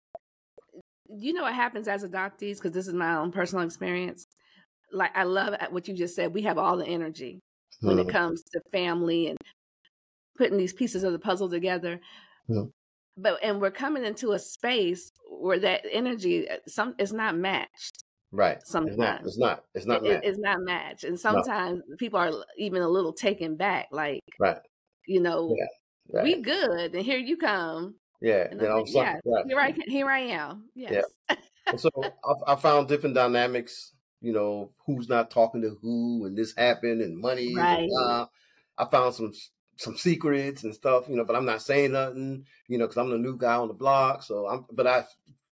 [1.10, 4.28] you know what happens as adoptees because this is my own personal experience
[4.92, 7.40] like i love uh, what you just said we have all the energy
[7.82, 9.38] when it comes to family and
[10.38, 12.00] putting these pieces of the puzzle together
[13.18, 18.04] but and we're coming into a space where that energy uh, some is not matched
[18.32, 21.96] right sometimes it's not it's not it's not, it, it's not matched and sometimes no.
[21.98, 24.60] people are even a little taken back like right
[25.08, 26.24] you know yeah, right.
[26.24, 29.20] we good and here you come yeah, you know, like, yeah.
[29.26, 29.46] Right.
[29.48, 30.66] Here I here I am.
[30.76, 31.06] Yes.
[31.30, 31.36] Yeah.
[31.78, 33.94] so I, I, found different dynamics.
[34.22, 37.56] You know, who's not talking to who, and this happened, and money.
[37.56, 37.84] Right.
[37.84, 38.26] And, uh,
[38.78, 39.34] I found some
[39.78, 41.08] some secrets and stuff.
[41.08, 42.46] You know, but I'm not saying nothing.
[42.68, 44.24] You know, because I'm the new guy on the block.
[44.24, 44.66] So I'm.
[44.72, 45.04] But I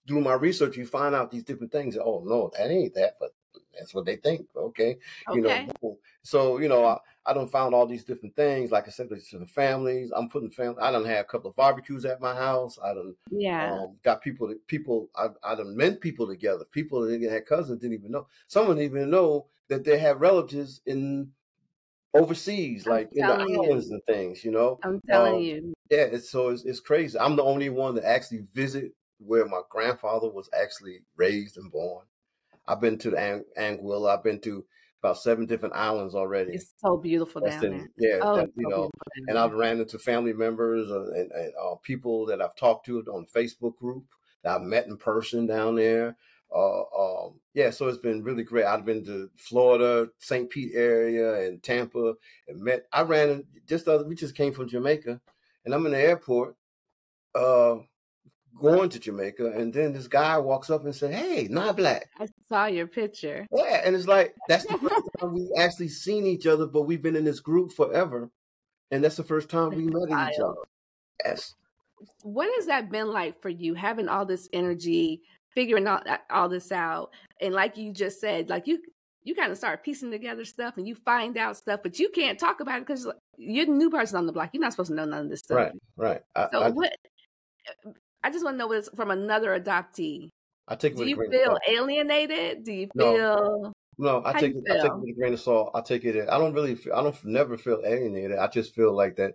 [0.06, 1.96] through my research, you find out these different things.
[1.96, 3.30] Oh no, that ain't that, but
[3.76, 4.46] that's what they think.
[4.56, 4.98] Okay,
[5.28, 5.36] okay.
[5.36, 5.98] you know.
[6.22, 8.70] So you know, I, I don't found all these different things.
[8.70, 10.10] Like I said, to the families.
[10.14, 10.80] I'm putting family.
[10.80, 12.78] I don't have a couple of barbecues at my house.
[12.82, 13.16] I don't.
[13.30, 13.74] Yeah.
[13.74, 14.48] Um, got people.
[14.48, 15.08] That, people.
[15.16, 16.64] I I done met people together.
[16.70, 18.26] People that had cousins didn't even know.
[18.48, 21.30] Someone didn't even know that they have relatives in
[22.12, 23.94] overseas, I'm like in the islands you.
[23.94, 24.44] and things.
[24.44, 24.78] You know.
[24.82, 25.74] I'm telling um, you.
[25.90, 26.08] Yeah.
[26.12, 27.18] It's so it's, it's crazy.
[27.18, 32.04] I'm the only one that actually visit where my grandfather was actually raised and born.
[32.70, 34.16] I've been to the Ang- Anguilla.
[34.16, 34.64] I've been to
[35.02, 36.52] about seven different islands already.
[36.52, 37.90] It's so beautiful down there.
[37.98, 38.90] Yeah, oh, that, you so know,
[39.26, 43.00] and I've ran into family members uh, and, and uh, people that I've talked to
[43.12, 44.04] on Facebook group
[44.44, 46.16] that I've met in person down there.
[46.54, 48.66] Uh, um, yeah, so it's been really great.
[48.66, 50.50] I've been to Florida, St.
[50.50, 52.14] Pete area, and Tampa,
[52.48, 52.86] and met.
[52.92, 54.04] I ran just other.
[54.04, 55.20] We just came from Jamaica,
[55.64, 56.56] and I'm in the airport.
[57.34, 57.76] Uh,
[58.60, 62.28] going to Jamaica, and then this guy walks up and said, "Hey, not black." I
[62.48, 63.46] saw your picture.
[63.52, 67.02] Yeah, and it's like that's the first time we actually seen each other, but we've
[67.02, 68.30] been in this group forever,
[68.90, 70.54] and that's the first time we met each other.
[71.24, 71.54] Yes.
[72.22, 75.22] What has that been like for you, having all this energy,
[75.54, 78.80] figuring all uh, all this out, and like you just said, like you
[79.22, 82.38] you kind of start piecing together stuff, and you find out stuff, but you can't
[82.38, 83.06] talk about it because
[83.36, 84.50] you're the new person on the block.
[84.52, 85.56] You're not supposed to know none of this stuff.
[85.56, 85.72] Right.
[85.96, 86.22] Right.
[86.34, 86.92] I, so I, what
[88.22, 90.28] I just want to know what's from another adoptee.
[90.68, 90.96] I take.
[90.96, 92.64] Do you feel alienated?
[92.64, 93.72] Do you feel?
[93.98, 94.64] No, I take it.
[94.70, 95.72] I take it with a grain of salt.
[95.74, 96.28] I take it.
[96.28, 96.74] I don't really.
[96.74, 98.38] Feel, I don't never feel alienated.
[98.38, 99.34] I just feel like that.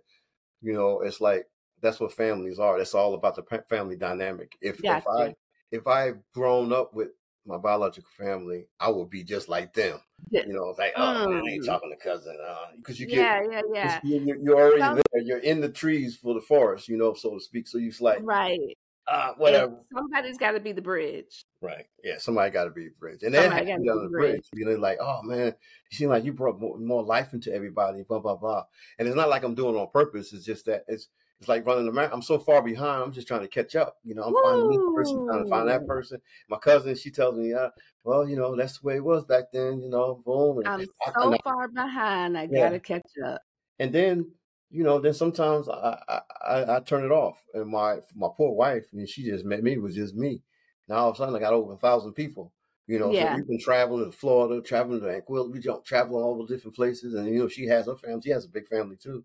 [0.61, 1.45] You know, it's like
[1.81, 2.77] that's what families are.
[2.77, 4.57] That's all about the family dynamic.
[4.61, 5.36] If if I
[5.71, 7.09] if I've grown up with
[7.45, 9.99] my biological family, I would be just like them.
[10.31, 11.65] You know, like, oh man, I ain't Mm.
[11.67, 12.37] talking to cousin,
[12.77, 13.99] because you get Yeah, yeah, yeah.
[14.03, 15.21] you, you- you're already Some- there.
[15.21, 17.67] You're in the trees for the forest, you know, so to speak.
[17.67, 18.59] So you just like, Right.
[19.07, 19.75] And whatever.
[19.93, 21.43] somebody's got to be the bridge.
[21.61, 21.85] Right.
[22.03, 22.17] Yeah.
[22.17, 24.03] Somebody got to be the bridge, and they Somebody have to gotta be be on
[24.03, 24.31] the bridge.
[24.31, 24.49] bridge.
[24.55, 25.53] You know, like, oh man,
[25.91, 28.01] you seem like you brought more, more life into everybody.
[28.01, 28.63] Blah blah blah.
[28.97, 30.33] And it's not like I'm doing it on purpose.
[30.33, 31.09] It's just that it's
[31.39, 32.15] it's like running a marathon.
[32.15, 33.03] I'm so far behind.
[33.03, 33.97] I'm just trying to catch up.
[34.03, 36.21] You know, I'm finding this person, trying to find that person.
[36.49, 37.69] My cousin, she tells me, uh,
[38.03, 39.81] well, you know, that's the way it was back then.
[39.81, 40.59] You know, boom.
[40.59, 42.38] And, I'm I- so and, far behind.
[42.38, 42.65] I Yeah.
[42.69, 43.41] gotta catch up.
[43.79, 44.31] and then
[44.71, 47.43] you know, then sometimes I, I I I turn it off.
[47.53, 50.41] And my my poor wife, and she just met me it was just me.
[50.88, 52.51] Now all of a sudden I got over a thousand people.
[52.88, 53.31] You know, Yeah.
[53.31, 56.75] so we've been traveling to Florida, traveling to Anquil, we jump travel all the different
[56.75, 58.21] places, and you know she has her family.
[58.21, 59.23] She has a big family too.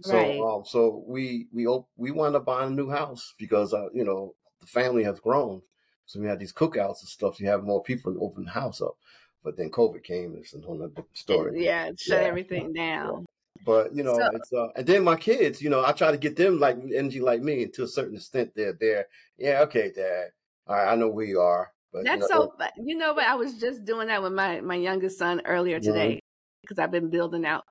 [0.00, 0.40] So Right.
[0.40, 4.04] um, so we we op- we wound up buying a new house because uh, you
[4.04, 5.60] know the family has grown.
[6.06, 7.38] So we had these cookouts and stuff.
[7.40, 8.96] You have more people to open the house up.
[9.44, 10.36] But then COVID came.
[10.36, 11.64] It's a whole other story.
[11.64, 12.28] Yeah, shut Yeah.
[12.28, 13.26] everything down.
[13.66, 16.16] But you know, So- it's uh, and then my kids, you know, I try to
[16.16, 19.06] get them like energy like me, and to a certain extent, they're there.
[19.36, 20.30] Yeah, okay, Dad.
[20.66, 22.52] All right, I know where you are, but you That's know, so.
[22.58, 23.26] but You know what?
[23.26, 25.86] I was just doing that with my my youngest son earlier Mhm.
[25.86, 26.20] today
[26.62, 27.62] because I've been building out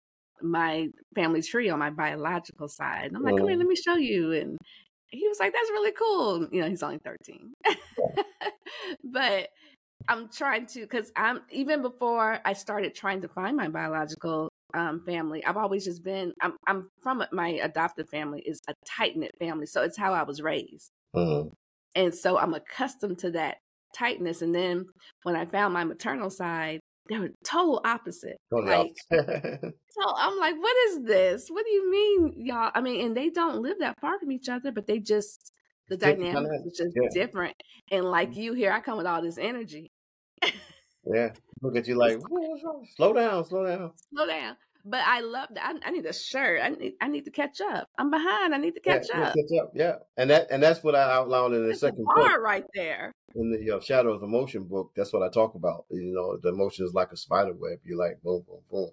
[0.42, 3.06] my family tree on my biological side.
[3.08, 3.60] And I'm like, come here, Mhm.
[3.60, 4.32] let me show you.
[4.34, 4.58] And
[5.10, 6.48] he was like, that's really cool.
[6.52, 7.54] You know, he's only 13.
[9.04, 9.50] but
[10.08, 15.04] I'm trying to, because I'm even before I started trying to find my biological um,
[15.06, 19.32] family, I've always just been, I'm, I'm from my adopted family is a tight knit
[19.40, 19.66] family.
[19.68, 20.92] So it's how I was raised.
[21.14, 21.52] Mhm.
[21.96, 23.58] And so I'm accustomed to that
[23.94, 24.42] tightness.
[24.42, 24.86] And then
[25.24, 26.80] when I found my maternal side,
[27.10, 28.38] they were total opposite.
[28.54, 28.96] Oh, the Like,
[29.90, 31.50] so I'm like, what is this?
[31.50, 32.72] What do you mean, y'all?
[32.74, 35.52] I mean, and they don't live that far from each other, but they just
[35.90, 37.10] the dynamic is just yeah.
[37.12, 37.56] different.
[37.92, 38.40] And like mm-hmm.
[38.40, 39.92] you here, I come with all this energy.
[41.06, 42.88] yeah, look at you like, "Whoa, what's wrong?
[42.96, 43.92] slow down, slow down.
[44.14, 44.56] Slow down.
[44.84, 45.76] But I love that.
[45.84, 46.62] I, I need a shirt.
[46.62, 47.88] I need I need to catch up.
[47.98, 48.54] I'm behind.
[48.54, 49.34] I need to catch yeah, up.
[49.36, 49.72] catch up.
[49.76, 53.12] Yeah, and that and that's what I outlined in the That's second part right there.
[53.36, 55.86] in the uh, Shadow of Emotion book, that's what I talk about.
[55.90, 57.80] You know, the emotion is like a spider web.
[57.84, 58.90] You're like boom, boom, boom.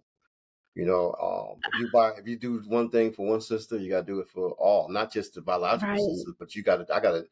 [0.74, 3.90] You know, um, if you buy, if you do one thing for one sister, you
[3.90, 5.98] got to do it for all, not just the biological Right.
[5.98, 7.24] sisters, but you got to, I got to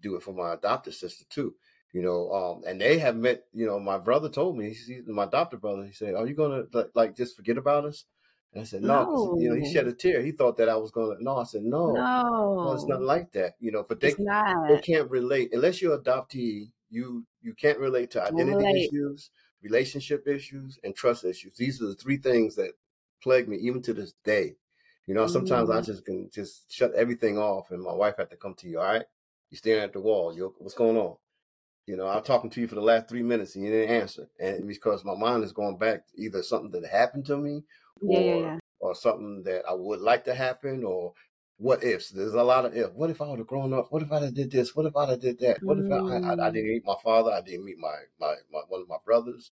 [0.00, 1.54] do it for my adopted sister too.
[1.92, 3.44] You know, um, and they have met.
[3.52, 6.64] You know, my brother told me, he, my adopted brother, he said, "Are you gonna
[6.72, 8.06] like, like just forget about us?"
[8.52, 9.66] And I said, "No." You know, he No.
[9.66, 10.22] shed a tear.
[10.22, 11.16] He thought that I was gonna.
[11.20, 12.08] No, I said, "No,
[12.62, 14.16] no, it's not like that." You know, but they
[14.68, 16.72] they can't relate unless you're adoptee.
[16.90, 18.92] You you can't relate to identity relate.
[18.92, 19.30] issues,
[19.62, 21.56] relationship issues, and trust issues.
[21.56, 22.72] These are the three things that
[23.22, 24.56] plague me even to this day.
[25.06, 25.82] You know, sometimes I Mhm.
[25.82, 28.78] just can just shut everything off, and my wife had to come to you.
[28.80, 29.06] All right,
[29.50, 30.34] you're staring at the wall.
[30.34, 31.16] You what's going on?
[31.86, 34.28] You know, I'm talking to you for the last three minutes, and you didn't answer,
[34.38, 37.64] and because my mind is going back to either something that happened to me,
[38.02, 38.58] yeah, or yeah.
[38.80, 41.14] or something that I would like to happen, or
[41.58, 42.10] what ifs.
[42.10, 42.92] There's a lot of if.
[42.92, 43.90] What if I would have grown up?
[43.90, 44.76] What if I'd did this?
[44.76, 45.60] What if I'd did that?
[45.64, 46.52] What if I, I, I Mm.
[46.52, 47.32] didn't meet my father?
[47.32, 49.50] I didn't meet my, my my one of my brothers.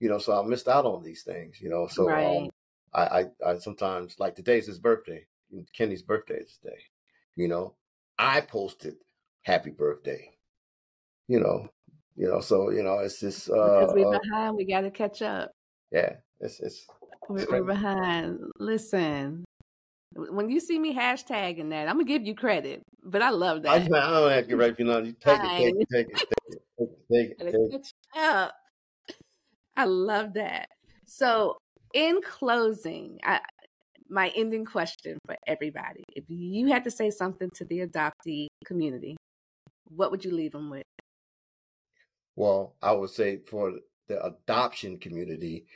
[0.00, 1.60] You know, so I missed out on these things.
[1.60, 2.50] You know, so um,
[2.94, 5.26] I, I I sometimes like today's his birthday.
[5.76, 6.80] Kenny's birthday is today.
[7.36, 7.76] You know,
[8.18, 8.96] I posted
[9.42, 10.35] happy birthday.
[11.28, 11.68] You know,
[12.16, 14.90] you know, so you know, it's just uh, Because we're uh behind, we got to
[14.90, 15.50] catch up.
[15.90, 16.86] yeah, it's it's
[17.28, 18.38] We're, we're behind.
[18.58, 19.44] Listen,
[20.14, 23.78] when you see me hashtagging that, I'm gonna give you credit, but I love I,
[23.78, 23.92] that.
[23.92, 24.98] I don't have to right, you know.
[24.98, 27.70] You take it, take it, take it, take it, take it, take it, take it.
[27.72, 28.54] catch up.
[29.76, 30.68] I love that.
[31.06, 31.58] So,
[31.92, 33.40] in closing, I,
[34.08, 39.16] my ending question for everybody: If you had to say something to the adoptee community,
[39.88, 40.84] what would you leave them with?
[42.36, 45.66] Well, I would say for the adoption community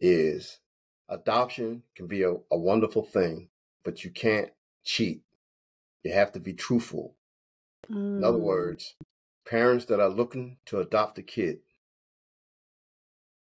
[0.00, 0.60] is
[1.08, 3.50] adoption can be a, a wonderful thing,
[3.84, 4.52] but you can't
[4.84, 5.24] cheat.
[6.04, 7.16] You have to be truthful.
[8.16, 8.94] In other Mm, words,
[9.44, 11.62] parents that are looking to adopt a kid,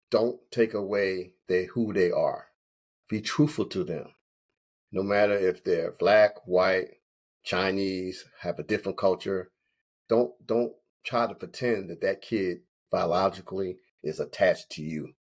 [0.09, 2.47] don't take away they who they are.
[3.09, 4.15] Be truthful to them.
[4.91, 7.01] No matter if they're black, white,
[7.43, 9.51] Chinese, have a different culture,
[10.09, 10.73] don't don't
[11.05, 12.59] try to pretend that that kid
[12.91, 15.13] biologically is attached to you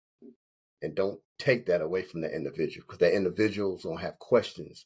[0.81, 4.85] and don't take that away from the individual because the individual's gonna have questions.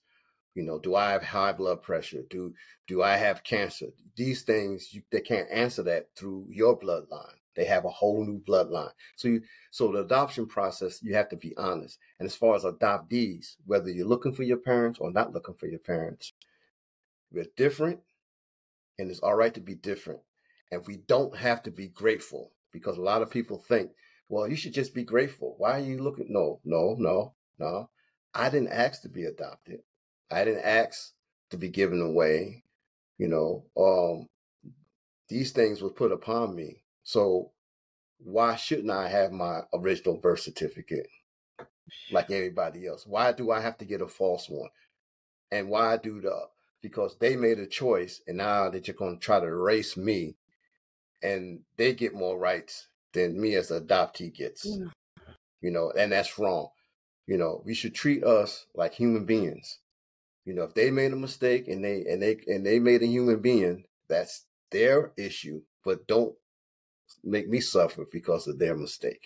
[0.55, 2.23] You know do i have high blood pressure?
[2.29, 2.53] Do
[2.87, 3.87] do i have cancer?
[4.17, 7.35] These things you, they can't answer that through your bloodline.
[7.55, 8.91] They have a whole new bloodline.
[9.17, 11.99] So you so the adoption process you have to be honest.
[12.19, 15.67] And as far as adoptees whether you're looking for your parents or not looking for
[15.67, 16.33] your parents
[17.31, 17.99] We're different,
[18.99, 20.21] and it's all right to be different.
[20.71, 23.91] And we don't have to be grateful because a lot of people think,
[24.29, 25.55] well, you should just be grateful.
[25.57, 26.27] Why are you looking?
[26.29, 27.89] No, no, no, no.
[28.33, 29.79] I didn't ask to be adopted.
[30.29, 31.13] I didn't ask
[31.51, 32.63] to be given away.
[33.17, 34.27] You know, um,
[35.29, 36.83] these things were put upon me.
[37.03, 37.51] So
[38.19, 41.07] why shouldn't I have my original birth certificate
[42.11, 43.05] like everybody else?
[43.05, 44.69] Why do I have to get a false one?
[45.51, 46.47] And why do the
[46.81, 50.35] because they made a choice and now that you're gonna try to erase me
[51.21, 54.65] and they get more rights than me as an adoptee gets.
[55.61, 56.69] You know, and that's wrong.
[57.25, 59.79] You know, we should treat us like human beings.
[60.45, 63.07] You know, if they made a mistake and they and they and they made a
[63.07, 65.61] human being, that's their issue.
[65.83, 66.35] But don't
[67.23, 69.25] make me suffer because of their mistake.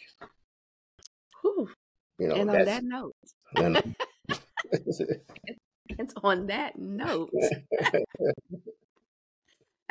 [1.41, 1.69] Whew.
[2.17, 3.15] You know, and on that note,
[3.55, 3.95] and,
[5.89, 7.31] it's on that note.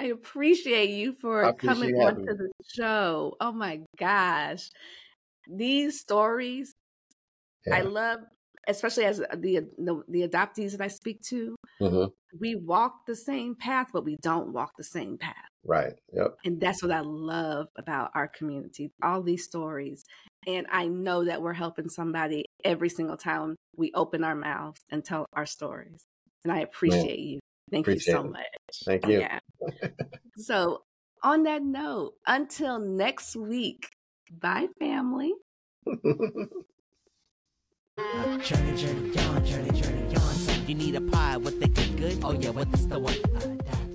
[0.00, 3.36] I appreciate you for appreciate coming on to the show.
[3.40, 4.70] Oh my gosh.
[5.46, 6.72] These stories,
[7.66, 7.76] yeah.
[7.76, 8.20] I love
[8.68, 12.04] especially as the, the, the adoptees that I speak to, mm-hmm.
[12.38, 15.34] we walk the same path, but we don't walk the same path.
[15.64, 15.94] Right.
[16.12, 16.36] Yep.
[16.44, 18.90] And that's what I love about our community.
[19.02, 20.04] All these stories,
[20.46, 25.04] and I know that we're helping somebody every single time we open our mouths and
[25.04, 26.04] tell our stories.
[26.44, 27.26] And I appreciate Man.
[27.26, 27.40] you.
[27.70, 28.30] Thank appreciate you so it.
[28.32, 28.82] much.
[28.84, 29.20] Thank you.
[29.20, 29.38] Yeah.
[30.36, 30.82] so,
[31.22, 33.88] on that note, until next week,
[34.30, 35.32] bye, family.
[38.42, 40.66] Journey, journey, on, journey, journey, on.
[40.66, 42.20] You need a pie, what they get good?
[42.22, 43.14] Oh yeah, what is the one?
[43.34, 43.89] Uh,